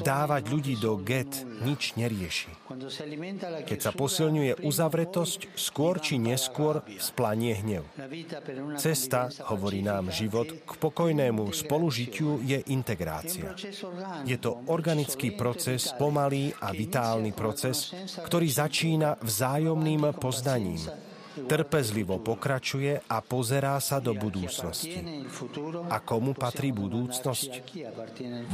[0.02, 1.30] Dávať ľudí do get
[1.62, 2.50] nič nerieši.
[3.64, 7.86] Keď sa posilňuje uzavretosť, skôr či neskôr splanie hnev.
[8.74, 13.54] Cesta, hovorí nám život, k pokojnému spolužitiu je integrácia.
[14.26, 17.94] Je to organický proces, pomalý a vitálny proces,
[18.26, 21.12] ktorý začína vzájomným poznaním poznaním.
[21.34, 25.02] Trpezlivo pokračuje a pozerá sa do budúcnosti.
[25.90, 27.74] A komu patrí budúcnosť?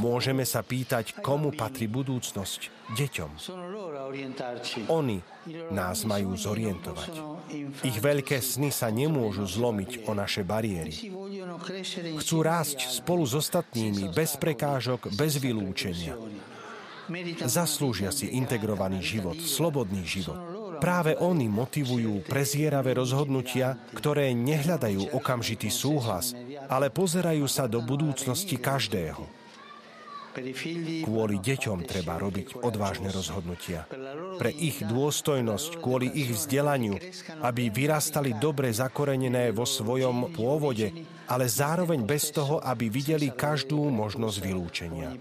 [0.01, 2.89] Môžeme sa pýtať, komu patrí budúcnosť?
[2.97, 3.31] Deťom.
[4.89, 5.21] Oni
[5.69, 7.21] nás majú zorientovať.
[7.85, 11.13] Ich veľké sny sa nemôžu zlomiť o naše bariéry.
[12.17, 16.17] Chcú rásť spolu s ostatnými bez prekážok, bez vylúčenia.
[17.45, 20.50] Zaslúžia si integrovaný život, slobodný život.
[20.81, 26.33] Práve oni motivujú prezieravé rozhodnutia, ktoré nehľadajú okamžitý súhlas,
[26.65, 29.41] ale pozerajú sa do budúcnosti každého.
[31.03, 33.83] Kvôli deťom treba robiť odvážne rozhodnutia.
[34.39, 36.95] Pre ich dôstojnosť, kvôli ich vzdelaniu,
[37.43, 40.87] aby vyrastali dobre zakorenené vo svojom pôvode,
[41.27, 45.19] ale zároveň bez toho, aby videli každú možnosť vylúčenia.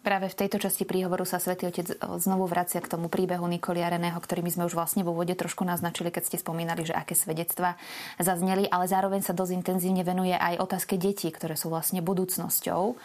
[0.00, 1.92] Práve v tejto časti príhovoru sa svätý Otec
[2.24, 5.60] znovu vracia k tomu príbehu Nikolia Reného, ktorý my sme už vlastne vo vode trošku
[5.60, 7.76] naznačili, keď ste spomínali, že aké svedectva
[8.16, 12.96] zazneli, ale zároveň sa dosť intenzívne venuje aj otázke detí, ktoré sú vlastne budúcnosťou.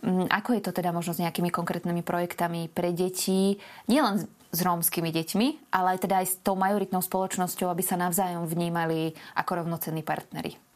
[0.00, 5.12] Mm, ako je to teda možno s nejakými konkrétnymi projektami pre deti, nielen s rómskymi
[5.12, 10.00] deťmi, ale aj teda aj s tou majoritnou spoločnosťou, aby sa navzájom vnímali ako rovnocenní
[10.00, 10.69] partneri?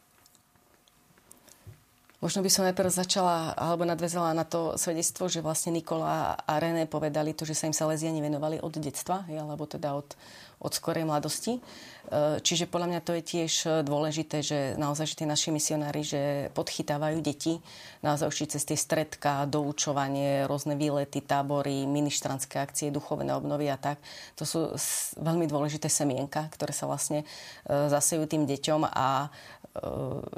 [2.25, 6.89] Možno by som najprv začala alebo nadvezala na to svedectvo, že vlastne Nikola a René
[6.89, 10.17] povedali to, že sa im Salesiani venovali od detstva, alebo teda od,
[10.57, 11.61] od skorej mladosti.
[11.61, 13.53] E, čiže podľa mňa to je tiež
[13.85, 17.61] dôležité, že naozaj že tie naši misionári, že podchytávajú deti,
[18.01, 24.01] naozaj už cez tie stredka, doučovanie, rôzne výlety, tábory, ministranské akcie, duchovné obnovy a tak.
[24.41, 24.73] To sú
[25.21, 27.25] veľmi dôležité semienka, ktoré sa vlastne e,
[27.69, 29.29] zasejú tým deťom a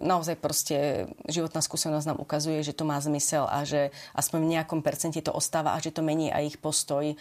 [0.02, 4.80] naozaj proste životná skúsenosť nám ukazuje, že to má zmysel a že aspoň v nejakom
[4.82, 7.18] percente to ostáva a že to mení aj ich postoj ehm,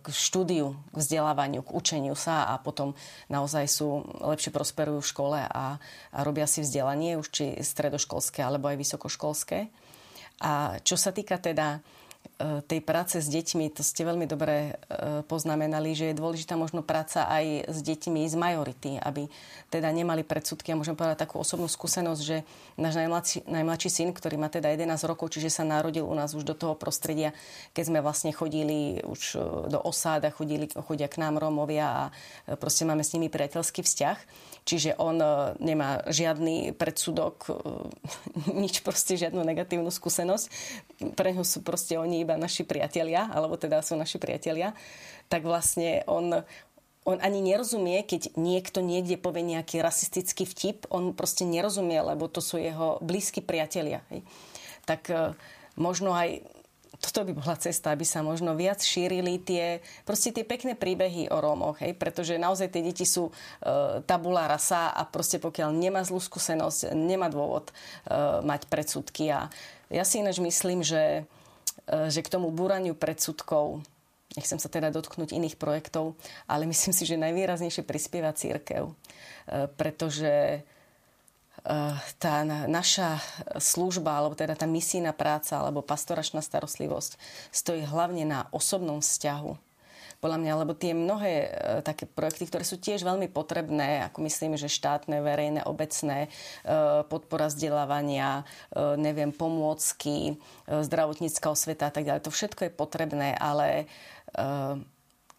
[0.00, 2.96] k štúdiu, k vzdelávaniu, k učeniu sa a potom
[3.28, 8.72] naozaj sú lepšie prosperujú v škole a, a robia si vzdelanie, už či stredoškolské alebo
[8.72, 9.68] aj vysokoškolské.
[10.42, 11.84] A čo sa týka teda
[12.66, 17.28] tej práce s deťmi, to ste veľmi dobre e, poznamenali, že je dôležitá možno práca
[17.28, 19.30] aj s deťmi z majority, aby
[19.70, 20.74] teda nemali predsudky.
[20.74, 22.42] A môžem povedať takú osobnú skúsenosť, že
[22.74, 26.42] náš najmladší, najmladší syn, ktorý má teda 11 rokov, čiže sa narodil u nás už
[26.42, 27.30] do toho prostredia,
[27.76, 32.02] keď sme vlastne chodili už e, do osád a chodili, chodia k nám Rómovia a
[32.58, 34.18] proste máme s nimi priateľský vzťah
[34.62, 37.52] Čiže on e, nemá žiadny predsudok, e,
[38.62, 40.46] nič proste, žiadnu negatívnu skúsenosť.
[41.18, 44.76] Pre ňu sú proste oni iba naši priatelia, alebo teda sú naši priatelia.
[45.28, 46.44] Tak vlastne on,
[47.02, 52.38] on ani nerozumie, keď niekto niekde povie nejaký rasistický vtip, on proste nerozumie, lebo to
[52.38, 54.06] sú jeho blízki priatelia.
[54.14, 54.22] Hej.
[54.86, 55.34] Tak e,
[55.78, 56.42] možno aj
[57.02, 61.42] toto by bola cesta, aby sa možno viac šírili tie, proste tie pekné príbehy o
[61.42, 61.98] Rómoch, hej?
[61.98, 63.32] pretože naozaj tie deti sú e,
[64.06, 67.72] tabula rasa a proste pokiaľ nemá zlú skúsenosť, nemá dôvod e,
[68.46, 69.34] mať predsudky.
[69.34, 69.50] A
[69.90, 71.26] ja si ináč myslím, že,
[71.86, 73.82] že k tomu búraniu predsudkov
[74.32, 76.16] Nechcem sa teda dotknúť iných projektov,
[76.48, 78.88] ale myslím si, že najvýraznejšie prispieva církev.
[78.88, 78.94] E,
[79.76, 80.64] pretože
[81.62, 83.22] Eh, tá naša
[83.62, 87.14] služba, alebo teda tá misijná práca, alebo pastoračná starostlivosť
[87.54, 89.54] stojí hlavne na osobnom vzťahu.
[90.22, 91.48] Podľa mňa, lebo tie mnohé e,
[91.82, 96.30] také projekty, ktoré sú tiež veľmi potrebné, ako myslím, že štátne, verejné, obecné,
[96.62, 100.34] e, podpora vzdelávania, e, neviem, pomôcky, e,
[100.86, 103.90] zdravotnícka osveta a tak ďalej, to všetko je potrebné, ale
[104.38, 104.86] e,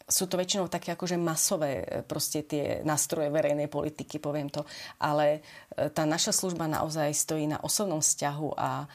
[0.04, 4.68] sú to väčšinou také akože masové e, proste tie nástroje verejnej politiky, poviem to.
[5.00, 5.40] Ale
[5.72, 8.86] e, tá naša služba naozaj stojí na osobnom vzťahu a e,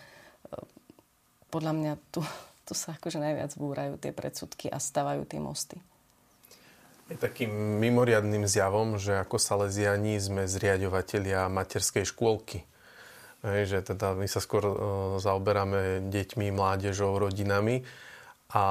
[1.50, 2.22] podľa mňa tu,
[2.70, 5.82] tu sa akože najviac búrajú tie predsudky a stavajú tie mosty.
[7.10, 7.50] Je takým
[7.82, 12.62] mimoriadným zjavom, že ako Salesiani sme zriadovateľia materskej škôlky.
[13.42, 14.76] Hej, že teda my sa skôr uh,
[15.18, 17.82] zaoberáme deťmi, mládežou, rodinami
[18.54, 18.64] a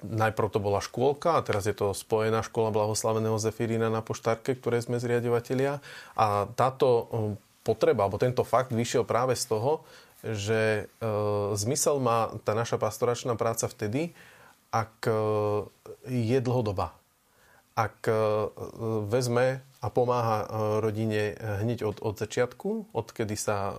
[0.00, 4.80] najprv to bola škôlka a teraz je to spojená škola blahoslaveného Zefirina na Poštárke, ktoré
[4.80, 5.84] sme zriadovateľia.
[6.16, 7.04] A táto uh,
[7.66, 9.84] potreba, alebo tento fakt vyšiel práve z toho,
[10.34, 14.16] že uh, zmysel má tá naša pastoračná práca vtedy,
[14.74, 15.08] ak
[16.10, 16.92] je dlhodobá
[17.76, 18.12] ak e,
[19.04, 20.46] vezme a pomáha e,
[20.80, 23.72] rodine hneď od, od začiatku, odkedy sa e,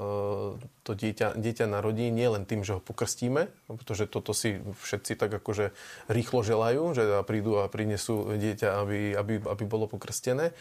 [0.86, 5.42] to dieťa, dieťa narodí, nie len tým, že ho pokrstíme, pretože toto si všetci tak
[5.42, 5.74] akože
[6.14, 10.54] rýchlo želajú, že prídu a prinesú dieťa, aby, aby, aby bolo pokrstené,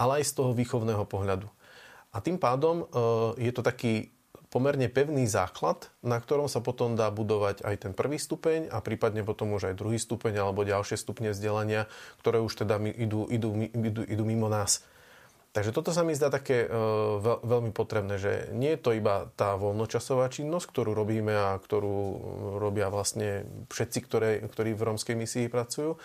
[0.00, 1.52] ale aj z toho výchovného pohľadu.
[2.16, 2.90] A tým pádom
[3.38, 4.10] je to taký
[4.50, 9.22] pomerne pevný základ, na ktorom sa potom dá budovať aj ten prvý stupeň a prípadne
[9.22, 11.86] potom už aj druhý stupeň alebo ďalšie stupne vzdelania,
[12.18, 14.82] ktoré už teda idú, idú, idú, idú mimo nás.
[15.50, 16.66] Takže toto sa mi zdá také
[17.18, 21.98] veľ, veľmi potrebné, že nie je to iba tá voľnočasová činnosť, ktorú robíme a ktorú
[22.62, 25.98] robia vlastne všetci, ktoré, ktorí v rómskej misii pracujú,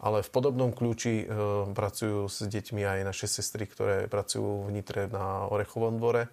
[0.00, 4.80] ale v podobnom kľúči uh, pracujú s deťmi aj naše sestry, ktoré pracujú v
[5.12, 6.32] na Orechovom dvore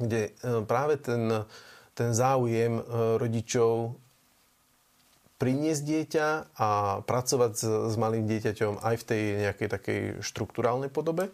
[0.00, 1.44] kde e, práve ten,
[1.92, 2.82] ten záujem e,
[3.20, 3.94] rodičov
[5.40, 6.68] priniesť dieťa a
[7.04, 11.32] pracovať s, s malým dieťaťom aj v tej nejakej takej štruktúrálnej podobe,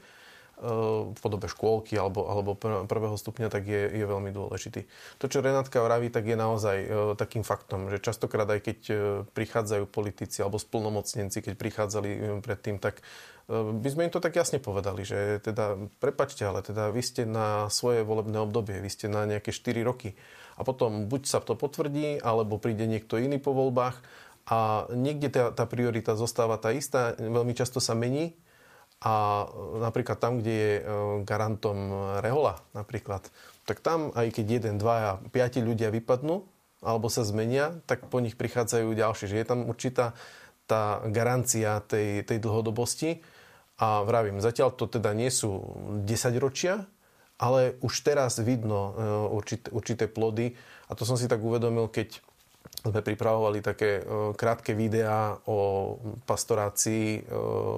[0.57, 2.57] v podobe škôlky alebo, alebo
[2.89, 4.89] prvého stupňa, tak je, je veľmi dôležitý.
[5.21, 6.77] To, čo Renátka vraví, tak je naozaj
[7.21, 8.79] takým faktom, že častokrát aj keď
[9.37, 13.05] prichádzajú politici alebo splnomocnenci, keď prichádzali predtým, tak
[13.53, 17.71] by sme im to tak jasne povedali, že teda, prepačte, ale teda vy ste na
[17.71, 20.19] svoje volebné obdobie, vy ste na nejaké 4 roky.
[20.57, 24.01] A potom buď sa to potvrdí, alebo príde niekto iný po voľbách
[24.51, 28.35] a niekde tá, tá priorita zostáva tá istá, veľmi často sa mení
[29.05, 29.45] a
[29.83, 30.87] napríklad tam, kde je ehm,
[31.29, 31.79] garantom
[32.25, 33.29] rehola napríklad,
[33.67, 36.47] tak tam aj keď jeden, dva a piati ľudia vypadnú
[36.85, 39.27] alebo sa zmenia, tak po nich prichádzajú ďalší.
[39.27, 40.15] Že je tam určitá
[40.71, 43.23] tá garancia tej, tej dlhodobosti
[43.79, 45.63] a vravím, zatiaľ to teda nie sú
[46.05, 46.85] 10 ročia,
[47.39, 48.93] ale už teraz vidno e,
[49.31, 50.57] určité, určité plody
[50.89, 52.19] a to som si tak uvedomil, keď
[52.83, 55.95] sme pripravovali také e, krátke videá o
[56.25, 57.21] pastorácii e,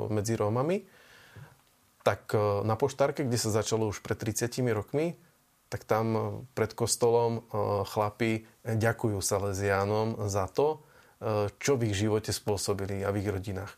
[0.09, 0.98] medzi Rómami,
[2.09, 2.33] tak
[2.65, 5.21] na poštárke, kde sa začalo už pred 30 rokmi,
[5.69, 7.45] tak tam pred kostolom
[7.85, 10.81] chlapi ďakujú Salesiánom za to,
[11.61, 13.77] čo v ich živote spôsobili a v ich rodinách.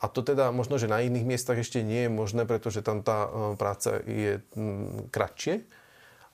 [0.00, 3.28] A to teda možno, že na iných miestach ešte nie je možné, pretože tam tá
[3.28, 4.40] e, práca je
[5.12, 5.60] kratšie.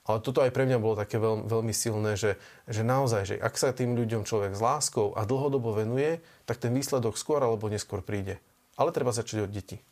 [0.07, 3.59] Ale toto aj pre mňa bolo také veľ, veľmi silné, že, že naozaj, že ak
[3.59, 7.99] sa tým ľuďom človek s láskou a dlhodobo venuje, tak ten výsledok skôr alebo neskôr
[7.99, 8.39] príde.
[8.79, 9.83] Ale treba začať od detí.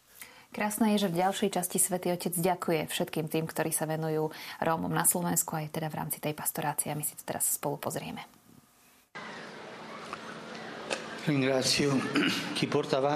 [0.53, 4.31] Krásne je, že v ďalšej časti Svetý Otec ďakuje všetkým tým, ktorí sa venujú
[4.61, 6.91] Rómom na Slovensku aj teda v rámci tej pastorácie.
[6.91, 8.23] A my si to teraz spolu pozrieme.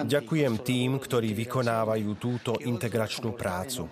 [0.10, 3.86] Ďakujem tým, ktorí vykonávajú túto integračnú prácu,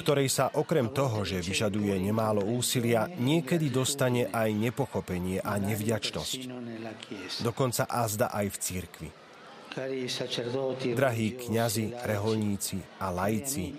[0.00, 6.40] ktorej sa okrem toho, že vyžaduje nemálo úsilia, niekedy dostane aj nepochopenie a nevďačnosť.
[7.44, 9.19] Dokonca azda aj v cirkvi.
[10.96, 13.70] Drahí kňazi, reholníci a laici,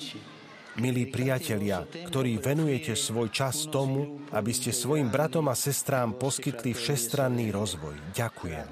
[0.79, 7.51] milí priatelia, ktorí venujete svoj čas tomu, aby ste svojim bratom a sestrám poskytli všestranný
[7.51, 7.99] rozvoj.
[8.15, 8.67] Ďakujem.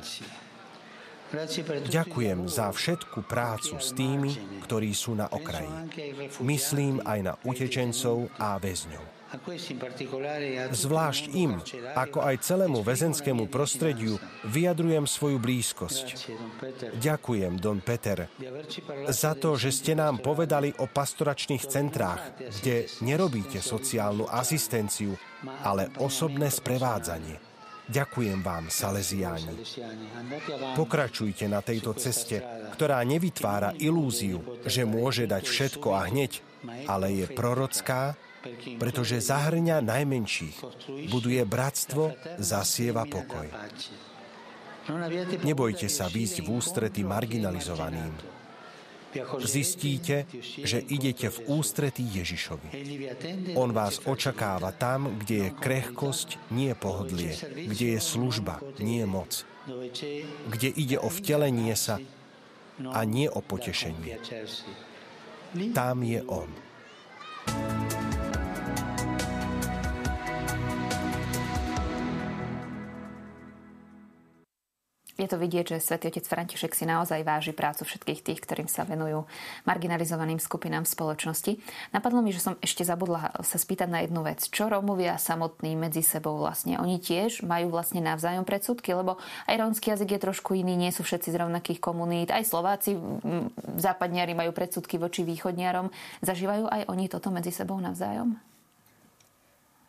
[1.92, 5.92] Ďakujem za všetku prácu s tými, ktorí sú na okraji.
[6.40, 9.19] Myslím aj na utečencov a väzňov.
[10.74, 11.62] Zvlášť im,
[11.94, 14.18] ako aj celému väzenskému prostrediu,
[14.50, 16.06] vyjadrujem svoju blízkosť.
[16.98, 18.26] Ďakujem, Don Peter,
[19.06, 25.14] za to, že ste nám povedali o pastoračných centrách, kde nerobíte sociálnu asistenciu,
[25.62, 27.50] ale osobné sprevádzanie.
[27.90, 29.66] Ďakujem vám, Salesiáni.
[30.78, 32.38] Pokračujte na tejto ceste,
[32.78, 36.38] ktorá nevytvára ilúziu, že môže dať všetko a hneď,
[36.86, 38.14] ale je prorocká,
[38.80, 40.58] pretože zahrňa najmenších,
[41.12, 43.48] buduje bratstvo, zasieva pokoj.
[45.46, 48.40] Nebojte sa výjsť v ústrety marginalizovaným,
[49.42, 50.30] zistíte,
[50.62, 52.70] že idete v ústretí Ježišovi.
[53.58, 57.34] On vás očakáva tam, kde je krehkosť, nie pohodlie,
[57.66, 59.46] kde je služba, nie moc,
[60.50, 61.98] kde ide o vtelenie sa
[62.80, 64.22] a nie o potešenie.
[65.74, 66.50] Tam je On.
[75.20, 78.88] Je to vidieť, že svätý otec František si naozaj váži prácu všetkých tých, ktorým sa
[78.88, 79.28] venujú
[79.68, 81.52] marginalizovaným skupinám v spoločnosti.
[81.92, 84.48] Napadlo mi, že som ešte zabudla sa spýtať na jednu vec.
[84.48, 86.80] Čo Rómovia samotní medzi sebou vlastne?
[86.80, 91.04] Oni tiež majú vlastne navzájom predsudky, lebo aj rómsky jazyk je trošku iný, nie sú
[91.04, 92.32] všetci z rovnakých komunít.
[92.32, 92.96] Aj Slováci,
[93.76, 95.92] západniari majú predsudky voči východniarom.
[96.24, 98.40] Zažívajú aj oni toto medzi sebou navzájom?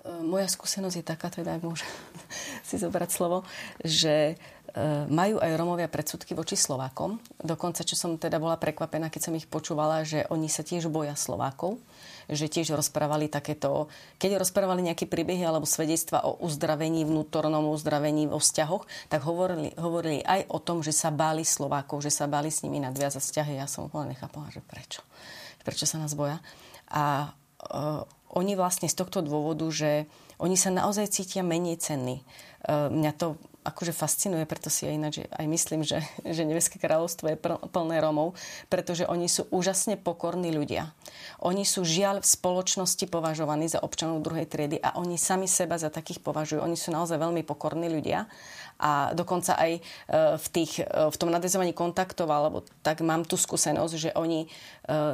[0.01, 1.89] Moja skúsenosť je taká, teda môžem
[2.69, 3.45] si zobrať slovo,
[3.85, 4.41] že
[5.11, 7.19] majú aj Romovia predsudky voči Slovákom.
[7.43, 11.19] Dokonca, čo som teda bola prekvapená, keď som ich počúvala, že oni sa tiež boja
[11.19, 11.83] Slovákov,
[12.31, 13.91] že tiež rozprávali takéto,
[14.23, 20.23] keď rozprávali nejaké príbehy alebo svedectva o uzdravení, vnútornom uzdravení vo vzťahoch, tak hovorili, hovorili
[20.23, 23.59] aj o tom, že sa báli Slovákov, že sa báli s nimi nadviazať vzťahy.
[23.59, 25.03] Ja som úplne nechápala, že prečo.
[25.67, 26.39] Prečo sa nás boja.
[26.87, 27.35] A
[27.67, 30.07] uh, oni vlastne z tohto dôvodu, že
[30.39, 32.23] oni sa naozaj cítia menej cenní.
[32.63, 37.29] Uh, mňa to akože fascinuje, preto si aj ináč aj myslím, že, že Nebeské kráľovstvo
[37.29, 38.33] je plné Romov,
[38.73, 40.97] pretože oni sú úžasne pokorní ľudia.
[41.45, 45.93] Oni sú žiaľ v spoločnosti považovaní za občanov druhej triedy a oni sami seba za
[45.93, 46.65] takých považujú.
[46.65, 48.25] Oni sú naozaj veľmi pokorní ľudia
[48.81, 49.81] a dokonca aj e,
[50.41, 54.49] v, tých, e, v tom nadezovaní kontaktov, alebo tak mám tú skúsenosť, že oni e,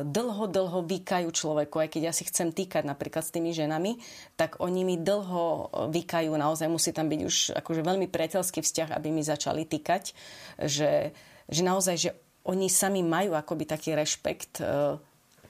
[0.06, 3.98] dlho, dlho vykajú človeku, aj keď ja si chcem týkať napríklad s tými ženami,
[4.38, 9.10] tak oni mi dlho vykajú, naozaj musí tam byť už akože veľmi priateľský vzťah, aby
[9.10, 10.14] mi začali týkať,
[10.62, 11.10] že,
[11.50, 12.10] že naozaj, že
[12.46, 14.62] oni sami majú akoby taký rešpekt,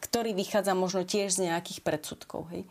[0.01, 2.49] ktorý vychádza možno tiež z nejakých predsudkov.
[2.57, 2.65] Hej?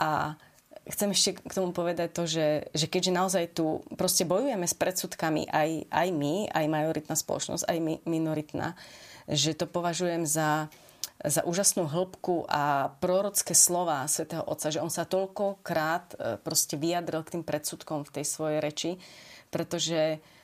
[0.00, 0.40] A
[0.88, 5.48] chcem ešte k tomu povedať to, že, že keďže naozaj tu proste bojujeme s predsudkami
[5.50, 8.78] aj, aj my, aj majoritná spoločnosť, aj mi, minoritná,
[9.28, 10.72] že to považujem za,
[11.20, 17.20] za úžasnú hĺbku a prorocké slova svätého Otca, že on sa toľkokrát e, proste vyjadril
[17.22, 18.90] k tým predsudkom v tej svojej reči,
[19.52, 20.39] pretože Uh,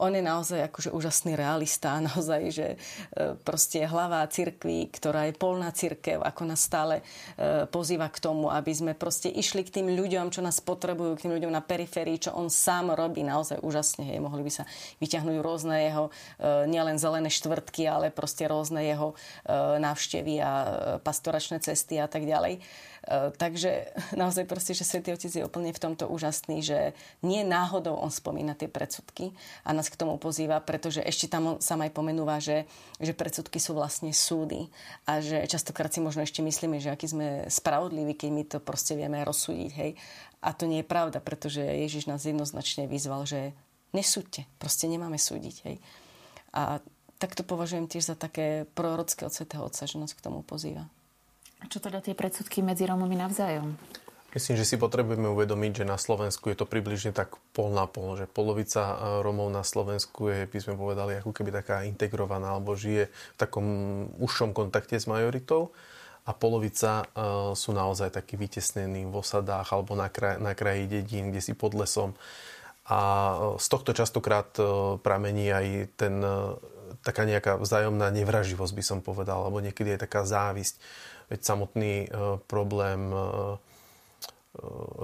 [0.00, 5.68] on je naozaj akože úžasný realista, naozaj, že uh, proste hlava cirkvi, ktorá je polná
[5.74, 10.32] cirkev, ako nás stále uh, pozýva k tomu, aby sme proste išli k tým ľuďom,
[10.32, 14.08] čo nás potrebujú, k tým ľuďom na periférii, čo on sám robí naozaj úžasne.
[14.08, 14.24] Hej.
[14.24, 14.64] Mohli by sa
[15.04, 16.08] vyťahnuť rôzne jeho,
[16.68, 19.12] nielen zelené štvrtky, ale proste rôzne jeho
[19.80, 20.52] návštevy a
[21.00, 22.60] pastoračné cesty a tak ďalej.
[23.10, 23.90] E, takže
[24.22, 26.94] naozaj proste, že Svetý Otec je úplne v tomto úžasný, že
[27.26, 29.34] nie náhodou on spomína tie predsudky
[29.66, 32.70] a nás k tomu pozýva, pretože ešte tam sa aj pomenúva, že,
[33.02, 34.70] že predsudky sú vlastne súdy
[35.10, 38.94] a že častokrát si možno ešte myslíme, že aký sme spravodliví, keď my to proste
[38.94, 39.70] vieme rozsúdiť.
[39.74, 39.98] Hej.
[40.40, 43.52] A to nie je pravda, pretože Ježiš nás jednoznačne vyzval, že
[43.90, 45.56] nesúďte, proste nemáme súdiť.
[45.66, 45.76] Hej.
[46.54, 46.78] A
[47.20, 50.88] tak to považujem tiež za také prorocké od Svetého Otca, že nás k tomu pozýva.
[51.68, 53.76] Čo teda tie predsudky medzi Rómami navzájom?
[54.30, 58.14] Myslím, že si potrebujeme uvedomiť, že na Slovensku je to približne tak pol na pol,
[58.14, 58.96] že polovica e,
[59.26, 63.66] Rómov na Slovensku je, by sme povedali, ako keby taká integrovaná, alebo žije v takom
[64.22, 65.74] užšom kontakte s majoritou
[66.28, 71.32] a polovica uh, sú naozaj takí vytesnení v osadách alebo na, kraj, na kraji dedín,
[71.32, 72.14] kde si pod lesom.
[72.86, 74.52] A e, z tohto častokrát
[75.02, 75.66] pramení aj
[75.98, 76.22] ten,
[77.02, 80.78] taká nejaká vzájomná nevraživosť, by som povedal, alebo niekedy aj taká závisť
[81.30, 82.08] Veď samotný e,
[82.50, 83.22] problém e, e,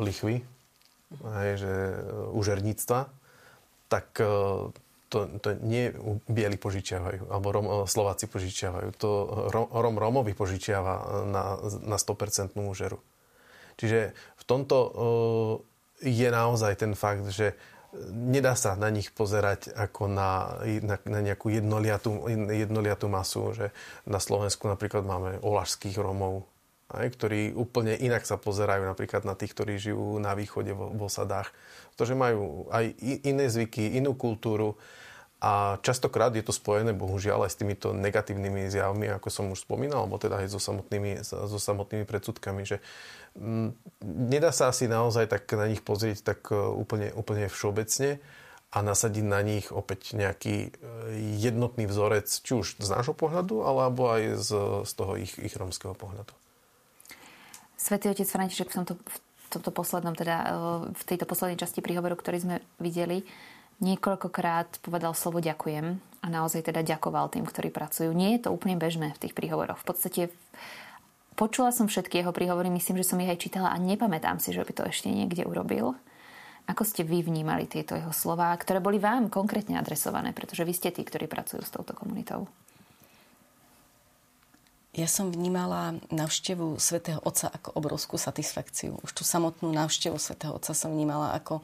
[0.03, 0.37] lichvy,
[1.23, 1.73] hej, že
[2.35, 3.07] užerníctva,
[3.87, 4.19] tak
[5.07, 5.95] to, to nie
[6.27, 8.91] bieli požičiavajú, alebo Rom, Slováci požičiavajú.
[8.99, 9.11] To
[9.71, 12.99] Rom Romovi požičiava na, na 100% úžeru.
[13.79, 14.77] Čiže v tomto
[16.03, 17.55] je naozaj ten fakt, že
[18.13, 23.67] nedá sa na nich pozerať ako na, na, na nejakú jednoliatú, jednoliatú masu, že
[24.05, 26.47] na Slovensku napríklad máme olašských Romov,
[26.93, 31.01] aj, ktorí úplne inak sa pozerajú napríklad na tých, ktorí žijú na východe v, v
[31.03, 31.51] osadách.
[31.95, 32.95] Pretože majú aj
[33.27, 34.79] iné zvyky, inú kultúru
[35.37, 40.09] a častokrát je to spojené bohužiaľ aj s týmito negatívnymi zjavmi, ako som už spomínal,
[40.09, 42.81] alebo teda aj so samotnými, so samotnými predsudkami, že
[43.37, 43.71] m, mm,
[44.33, 48.17] nedá sa asi naozaj tak na nich pozrieť tak e, úplne, úplne všeobecne
[48.73, 50.69] a nasadiť na nich opäť nejaký e,
[51.37, 54.51] jednotný vzorec, či už z nášho pohľadu, alebo aj z,
[54.89, 56.33] z toho ich, ich romského pohľadu.
[57.77, 60.49] Svetý otec František v tomto, v tomto poslednom, teda e,
[60.97, 63.21] v tejto poslednej časti príhovoru, ktorý sme videli,
[63.81, 68.11] niekoľkokrát povedal slovo ďakujem a naozaj teda ďakoval tým, ktorí pracujú.
[68.11, 69.79] Nie je to úplne bežné v tých príhovoroch.
[69.83, 70.23] V podstate
[71.37, 74.65] počula som všetky jeho príhovory, myslím, že som ich aj čítala a nepamätám si, že
[74.65, 75.95] by to ešte niekde urobil.
[76.67, 80.91] Ako ste vy vnímali tieto jeho slová, ktoré boli vám konkrétne adresované, pretože vy ste
[80.91, 82.51] tí, ktorí pracujú s touto komunitou?
[84.97, 88.97] Ja som vnímala návštevu svätého Otca ako obrovskú satisfakciu.
[89.05, 91.61] Už tú samotnú návštevu svätého Otca som vnímala ako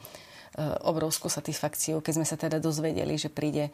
[0.85, 3.73] obrovskú satisfakciu, keď sme sa teda dozvedeli, že príde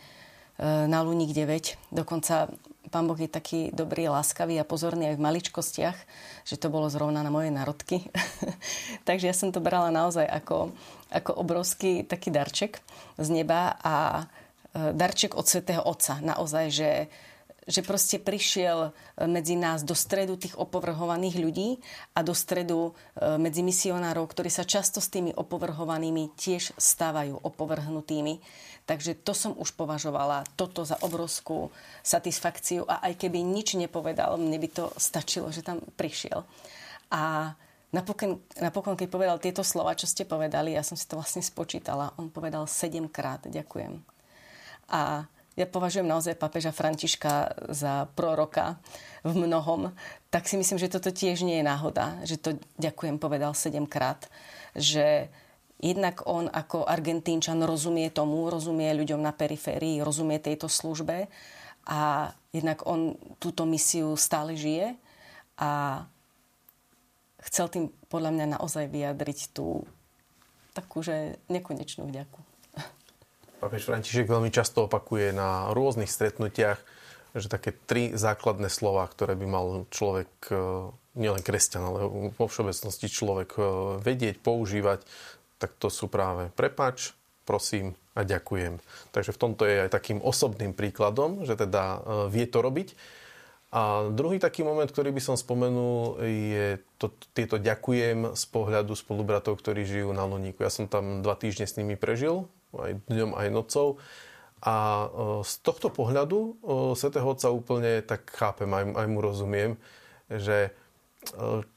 [0.62, 1.94] na Luník 9.
[1.94, 2.50] Dokonca
[2.90, 5.98] pán Boh je taký dobrý, láskavý a pozorný aj v maličkostiach,
[6.42, 8.06] že to bolo zrovna na moje národky.
[9.08, 10.74] Takže ja som to brala naozaj ako,
[11.14, 12.82] ako obrovský taký darček
[13.20, 14.26] z neba a
[14.74, 16.20] darček od Svetého Otca.
[16.20, 16.90] Naozaj, že
[17.68, 18.90] že proste prišiel e,
[19.28, 21.76] medzi nás do stredu tých opovrhovaných ľudí
[22.16, 28.40] a do stredu e, medzi misionárov, ktorí sa často s tými opovrhovanými tiež stávajú opovrhnutými.
[28.88, 31.68] Takže to som už považovala toto za obrovskú
[32.00, 36.48] satisfakciu a aj keby nič nepovedal, mne by to stačilo, že tam prišiel.
[37.12, 37.52] A
[37.92, 42.16] napokon, napokon keď povedal tieto slova, čo ste povedali, ja som si to vlastne spočítala,
[42.16, 44.00] on povedal sedemkrát ďakujem.
[44.88, 45.28] A
[45.58, 48.78] ja považujem naozaj papeža Františka za proroka
[49.26, 49.90] v mnohom,
[50.30, 54.30] tak si myslím, že toto tiež nie je náhoda, že to ďakujem povedal sedemkrát,
[54.78, 55.26] že
[55.82, 61.26] jednak on ako Argentínčan rozumie tomu, rozumie ľuďom na periférii, rozumie tejto službe
[61.90, 64.94] a jednak on túto misiu stále žije
[65.58, 66.02] a
[67.50, 69.82] chcel tým podľa mňa naozaj vyjadriť tú
[70.70, 72.47] takú, že nekonečnú vďaku.
[73.58, 76.78] Papež František veľmi často opakuje na rôznych stretnutiach,
[77.34, 80.54] že také tri základné slova, ktoré by mal človek, e,
[81.18, 81.98] nielen kresťan, ale
[82.38, 83.62] vo všeobecnosti človek e,
[83.98, 85.02] vedieť, používať,
[85.58, 88.78] tak to sú práve prepač, prosím a ďakujem.
[89.10, 91.98] Takže v tomto je aj takým osobným príkladom, že teda e,
[92.30, 92.94] vie to robiť.
[93.68, 99.60] A druhý taký moment, ktorý by som spomenul, je to, tieto ďakujem z pohľadu spolubratov,
[99.60, 100.64] ktorí žijú na Loníku.
[100.64, 103.88] Ja som tam dva týždne s nimi prežil aj dňom, aj nocou.
[104.58, 105.06] A e,
[105.46, 106.50] z tohto pohľadu e,
[106.98, 109.78] svätého Otca úplne tak chápem, aj, aj mu rozumiem,
[110.26, 110.70] že e,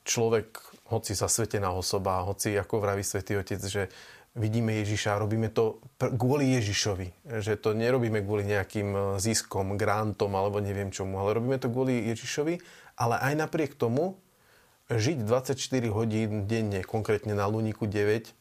[0.01, 0.57] človek,
[0.89, 3.87] hoci zasvetená osoba, hoci ako vraví Svetý Otec, že
[4.33, 7.31] vidíme Ježiša a robíme to kvôli Ježišovi.
[7.39, 12.59] Že to nerobíme kvôli nejakým ziskom, grantom alebo neviem čomu, ale robíme to kvôli Ježišovi.
[12.99, 14.19] Ale aj napriek tomu
[14.91, 15.55] žiť 24
[15.95, 18.35] hodín denne, konkrétne na Luníku 9,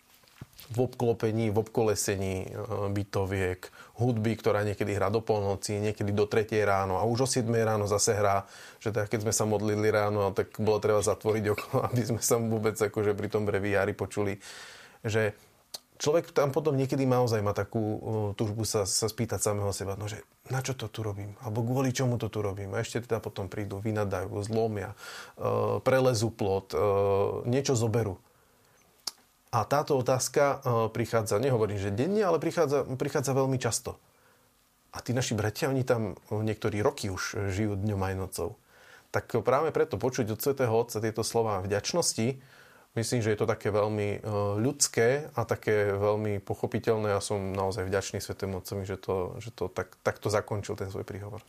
[0.71, 2.49] v obklopení, v obkolesení e,
[2.95, 3.61] bytoviek,
[3.99, 7.91] hudby, ktorá niekedy hrá do polnoci, niekedy do 3 ráno a už o 7 ráno
[7.91, 8.47] zase hrá,
[8.79, 12.39] že tak keď sme sa modlili ráno, tak bolo treba zatvoriť okno, aby sme sa
[12.39, 14.39] vôbec akože pri tom breviári počuli,
[15.03, 15.35] že
[15.99, 17.99] človek tam potom niekedy naozaj má takú uh,
[18.39, 21.35] túžbu sa, sa spýtať samého seba, no že na čo to tu robím?
[21.43, 22.73] Alebo kvôli čomu to tu robím?
[22.73, 24.95] A ešte teda potom prídu, vynadajú, zlomia,
[25.37, 26.73] uh, prelezú plot,
[27.45, 28.23] niečo zoberú.
[29.51, 30.57] A táto otázka e,
[30.95, 33.99] prichádza, nehovorím, že denne, ale prichádza, prichádza veľmi často.
[34.95, 38.59] A tí naši bratia, oni tam niektorí roky už žijú dňom aj nocou.
[39.11, 42.39] Tak práve preto počuť od Svetého Otca tieto slova vďačnosti,
[42.95, 44.19] myslím, že je to také veľmi e,
[44.63, 49.67] ľudské a také veľmi pochopiteľné a som naozaj vďačný Svetému Otcovi, že to, že to
[49.67, 51.43] tak, takto zakončil ten svoj príhovor.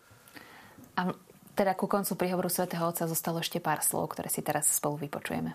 [0.98, 1.14] A
[1.54, 5.54] teda ku koncu príhovoru Svetého Otca zostalo ešte pár slov, ktoré si teraz spolu vypočujeme.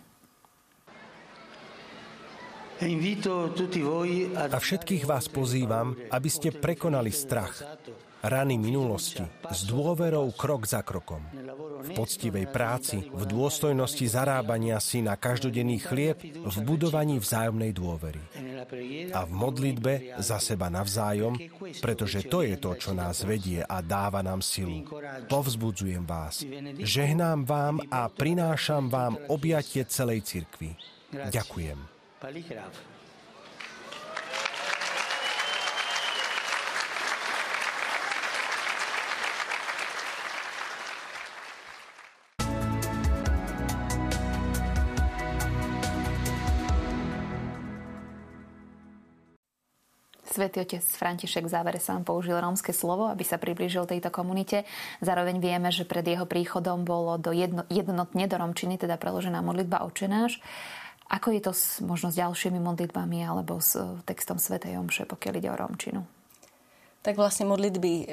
[4.37, 7.65] A všetkých vás pozývam, aby ste prekonali strach,
[8.21, 11.25] rany minulosti, s dôverou krok za krokom.
[11.87, 18.21] V poctivej práci, v dôstojnosti zarábania si na každodenný chlieb, v budovaní vzájomnej dôvery.
[19.15, 21.39] A v modlitbe za seba navzájom,
[21.81, 24.85] pretože to je to, čo nás vedie a dáva nám silu.
[25.33, 26.45] Povzbudzujem vás,
[26.83, 30.77] žehnám vám a prinášam vám objatie celej cirkvi.
[31.15, 31.96] Ďakujem.
[32.17, 32.97] Paligraf.
[50.37, 54.69] Svetý otec František v závere sám použil rómske slovo, aby sa priblížil tejto komunite.
[55.01, 59.81] Zároveň vieme, že pred jeho príchodom bolo do jedno, jednotne do romčiny, teda preložená modlitba
[59.89, 60.37] očenáš.
[61.07, 65.35] Ako je to s, možno s ďalšími modlitbami alebo s e, textom Svetej Omše, pokiaľ
[65.39, 66.01] ide o Romčinu?
[67.07, 68.07] Tak vlastne modlitby e,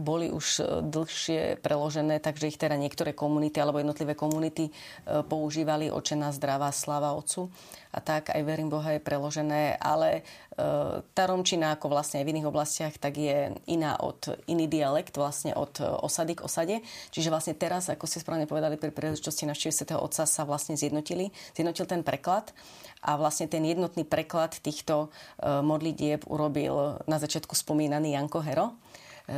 [0.00, 4.72] boli už e, dlhšie preložené, takže ich teda niektoré komunity alebo jednotlivé komunity
[5.04, 7.52] používali očená zdravá sláva Otcu
[7.92, 10.24] a tak aj verím Boha je preložené, ale
[10.56, 15.20] e, tá romčina ako vlastne aj v iných oblastiach tak je iná od iný dialekt
[15.20, 16.76] vlastne od osady k osade.
[17.12, 21.28] Čiže vlastne teraz, ako ste správne povedali pri príležitosti návštevy Svetého Otca sa vlastne zjednotili,
[21.52, 22.56] zjednotil ten preklad
[23.00, 25.08] a vlastne ten jednotný preklad týchto
[25.40, 28.76] e, modlitieb urobil na začiatku spomínaný Janko Hero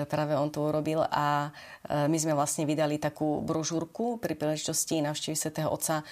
[0.09, 1.53] práve on to urobil a
[1.85, 6.07] my sme vlastne vydali takú brožúrku pri príležitosti navštívy svätého Otca,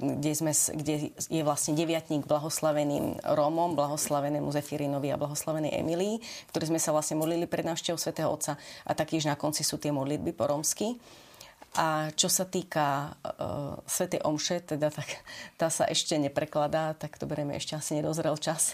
[0.00, 6.18] kde, sme, kde je vlastne deviatník blahoslaveným Rómom, blahoslavenému Zefirinovi a blahoslavenej Emilii,
[6.50, 9.94] ktorí sme sa vlastne modlili pred návštevou svätého Otca a taktiež na konci sú tie
[9.94, 10.98] modlitby po rómsky.
[11.76, 15.20] A čo sa týka uh, Svetej Omše, teda tak,
[15.60, 18.72] tá sa ešte neprekladá, tak to berieme ešte asi nedozrel čas.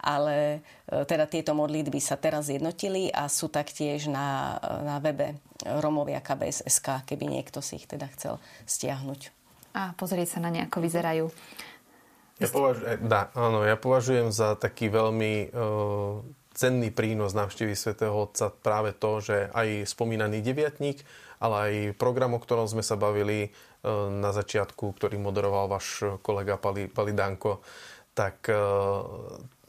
[0.00, 6.24] Ale uh, teda tieto modlitby sa teraz zjednotili a sú taktiež na, na webe Romovia
[6.24, 9.30] KBSSK, keby niekto si ich teda chcel stiahnuť.
[9.76, 11.28] A pozrieť sa na ne, ako vyzerajú.
[12.38, 16.22] Ja, považujem, dá, áno, ja považujem za taký veľmi uh,
[16.58, 21.06] cenný prínos návštevy svätého Otca práve to, že aj spomínaný deviatník
[21.38, 23.50] ale aj program, o ktorom sme sa bavili e,
[24.10, 27.62] na začiatku, ktorý moderoval váš kolega Pali, Pali Danko,
[28.12, 28.58] tak e,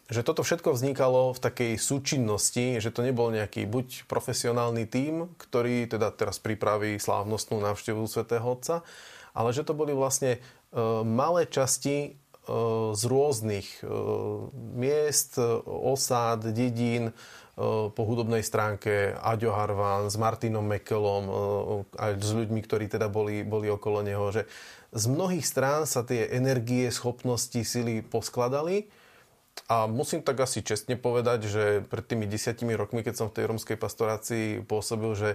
[0.10, 5.86] že toto všetko vznikalo v takej súčinnosti, že to nebol nejaký buď profesionálny tím, ktorý
[5.86, 8.82] teda teraz pripraví slávnostnú návštevu svätého Otca,
[9.38, 12.18] ale že to boli vlastne e, malé časti
[12.98, 13.86] z rôznych
[14.74, 17.14] miest, osád, dedín,
[17.92, 21.24] po hudobnej stránke Aďo Harvan s Martinom Mekelom
[22.00, 24.48] aj s ľuďmi, ktorí teda boli, boli okolo neho, že
[24.96, 28.88] z mnohých strán sa tie energie, schopnosti, sily poskladali
[29.68, 33.46] a musím tak asi čestne povedať, že pred tými desiatimi rokmi, keď som v tej
[33.50, 35.30] romskej pastorácii pôsobil, že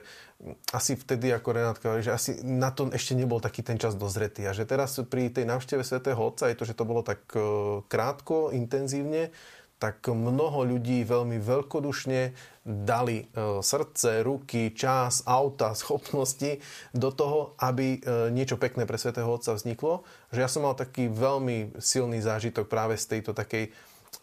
[0.72, 4.48] asi vtedy, ako Renátka hovorí, že asi na to ešte nebol taký ten čas dozretý.
[4.48, 7.38] A že teraz pri tej návšteve svätého Otca je to, že to bolo tak e,
[7.86, 9.30] krátko, intenzívne,
[9.78, 12.32] tak mnoho ľudí veľmi veľkodušne
[12.64, 16.58] dali e, srdce, ruky, čas, auta, schopnosti
[16.96, 20.02] do toho, aby e, niečo pekné pre Svetého Otca vzniklo.
[20.32, 23.70] Že ja som mal taký veľmi silný zážitok práve z tejto takej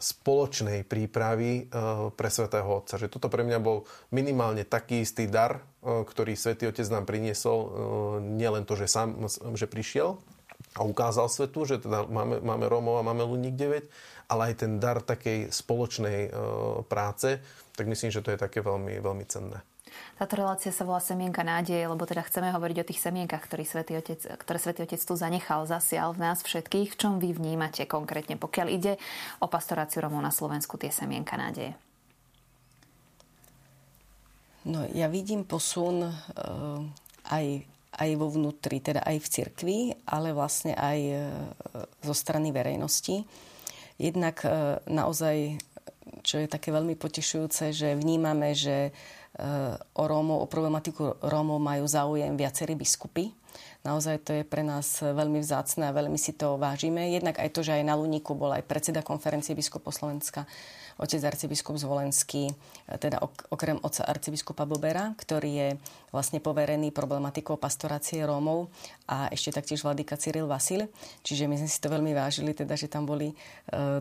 [0.02, 1.64] spoločnej prípravy e,
[2.12, 2.98] pre Svetého Otca.
[2.98, 7.60] Že toto pre mňa bol minimálne taký istý dar, ktorý Svetý Otec nám priniesol.
[8.38, 10.18] Nielen to, že sám že prišiel
[10.78, 13.90] a ukázal svetu, že teda máme, máme Rómov a máme Luník 9,
[14.30, 16.30] ale aj ten dar takej spoločnej
[16.86, 17.42] práce,
[17.74, 19.66] tak myslím, že to je také veľmi, veľmi cenné.
[20.16, 23.98] Táto relácia sa volá Semienka nádeje, lebo teda chceme hovoriť o tých semienkach, ktorý Svetý
[23.98, 26.94] Otec, ktoré Svetý Otec tu zanechal, zasial v nás všetkých.
[26.94, 28.94] V čom vy vnímate konkrétne, pokiaľ ide
[29.44, 31.76] o pastoráciu Romov na Slovensku, tie semienka nádeje?
[34.68, 36.14] No, ja vidím posun uh,
[37.34, 37.46] aj,
[37.98, 41.22] aj vo vnútri, teda aj v cirkvi, ale vlastne aj uh,
[42.06, 43.26] zo strany verejnosti.
[44.02, 45.62] Jednak e, naozaj,
[46.26, 48.92] čo je také veľmi potešujúce, že vnímame, že e,
[49.96, 53.32] o Rómov, o problematiku Rómov majú záujem viacerí biskupy.
[53.82, 57.18] Naozaj to je pre nás veľmi vzácne a veľmi si to vážime.
[57.18, 60.46] Jednak aj to, že aj na Luníku bol aj predseda konferencie biskupov Slovenska,
[61.02, 62.54] otec arcibiskup Zvolenský, e,
[63.02, 63.18] teda
[63.50, 65.70] okrem otca arcibiskupa Bobera, ktorý je
[66.14, 68.70] vlastne poverený problematikou pastorácie Rómov
[69.10, 70.86] a ešte taktiež vladyka Cyril Vasil.
[71.26, 73.36] Čiže my sme si to veľmi vážili, teda, že tam boli e,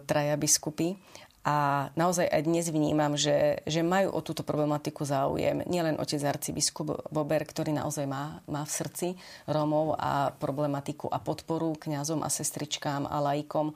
[0.04, 0.92] traja biskupy
[1.40, 5.64] a naozaj aj dnes vnímam, že, že majú o túto problematiku záujem.
[5.64, 9.08] Nielen otec arcibiskup Bober, ktorý naozaj má, má v srdci
[9.48, 13.72] Rómov a problematiku a podporu kňazom a sestričkám a laikom,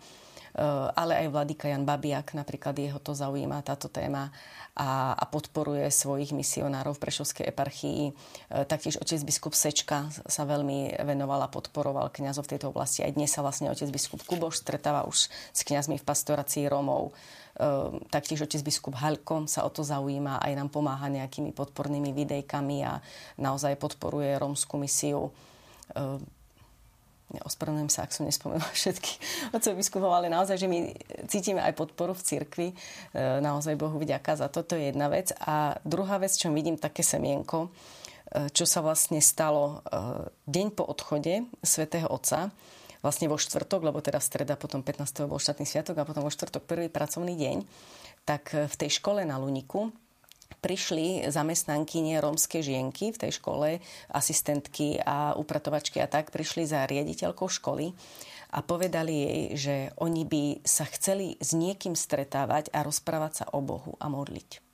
[0.95, 4.31] ale aj vladyka Jan Babiak, napríklad jeho to zaujíma táto téma
[4.75, 8.03] a, a podporuje svojich misionárov v Prešovskej eparchii.
[8.11, 13.07] Eh, taktiež otec biskup Sečka sa veľmi venoval a podporoval kňazov v tejto oblasti.
[13.07, 17.15] Aj dnes sa vlastne otec biskup Kuboš stretáva už s kňazmi v pastorácii Rómov.
[17.15, 22.83] Eh, taktiež otec biskup Halko sa o to zaujíma, aj nám pomáha nejakými podpornými videjkami
[22.83, 22.99] a
[23.39, 25.31] naozaj podporuje rómsku misiu
[27.43, 29.13] ospravedlňujem sa, ak som nespomenula všetky
[29.51, 30.95] otcov biskupov, ale naozaj, že my
[31.27, 32.69] cítime aj podporu v cirkvi.
[32.71, 32.75] E,
[33.43, 35.35] naozaj Bohu vďaka za toto je jedna vec.
[35.43, 37.69] A druhá vec, čo vidím také semienko,
[38.31, 39.99] e, čo sa vlastne stalo e,
[40.47, 42.55] deň po odchode svätého Otca,
[43.03, 45.27] vlastne vo štvrtok, lebo teda streda, potom 15.
[45.27, 47.57] bol štátny sviatok a potom vo štvrtok prvý pracovný deň,
[48.25, 49.93] tak v tej škole na Luniku
[50.65, 57.45] prišli zamestnankyne rómske žienky v tej škole, asistentky a upratovačky a tak, prišli za riaditeľkou
[57.45, 57.93] školy
[58.57, 63.61] a povedali jej, že oni by sa chceli s niekým stretávať a rozprávať sa o
[63.61, 64.65] Bohu a modliť.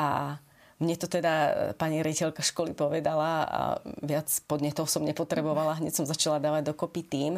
[0.00, 0.40] A
[0.80, 3.60] mne to teda e, pani rejiteľka školy povedala a
[4.00, 5.76] viac podnetov som nepotrebovala.
[5.76, 7.32] Hneď som začala dávať dokopy tým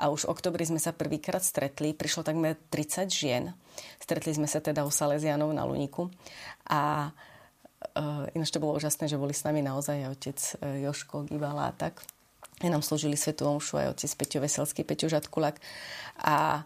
[0.00, 1.92] a už v oktobri sme sa prvýkrát stretli.
[1.92, 3.52] Prišlo takmer 30 žien.
[4.00, 6.08] Stretli sme sa teda u Salesianov na Luniku
[6.64, 11.28] a uh, ináč to bolo úžasné, že boli s nami naozaj aj otec uh, Joško
[11.28, 12.00] Gibala a tak.
[12.64, 15.60] Aj nám slúžili Svetu Omšu aj otec Peťo Veselský, Peťo Žatkulak.
[16.24, 16.64] A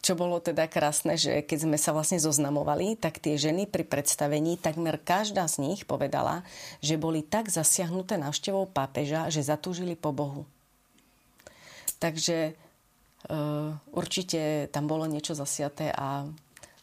[0.00, 4.56] čo bolo teda krásne, že keď sme sa vlastne zoznamovali, tak tie ženy pri predstavení,
[4.56, 6.40] takmer každá z nich povedala,
[6.80, 10.48] že boli tak zasiahnuté návštevou pápeža, že zatúžili po Bohu.
[12.00, 12.56] Takže
[13.28, 16.24] uh, určite tam bolo niečo zasiaté a,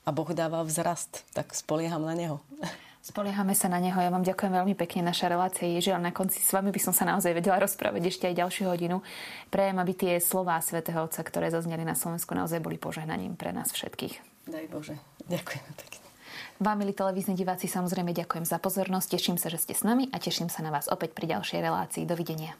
[0.06, 2.38] a Boh dáva vzrast, tak spolieham na Neho.
[3.08, 3.96] Spoliehame sa na neho.
[3.96, 5.08] Ja vám ďakujem veľmi pekne.
[5.08, 8.28] Naša relácia je, že na konci s vami by som sa naozaj vedela rozprávať ešte
[8.28, 9.00] aj ďalšiu hodinu.
[9.48, 13.72] Prejem, aby tie slová svätého Otca, ktoré zazneli na Slovensku, naozaj boli požehnaním pre nás
[13.72, 14.20] všetkých.
[14.52, 15.00] Daj Bože.
[15.24, 16.04] Ďakujem pekne.
[16.60, 19.16] Vám, milí televízni diváci, samozrejme ďakujem za pozornosť.
[19.16, 22.04] Teším sa, že ste s nami a teším sa na vás opäť pri ďalšej relácii.
[22.04, 22.60] Dovidenia.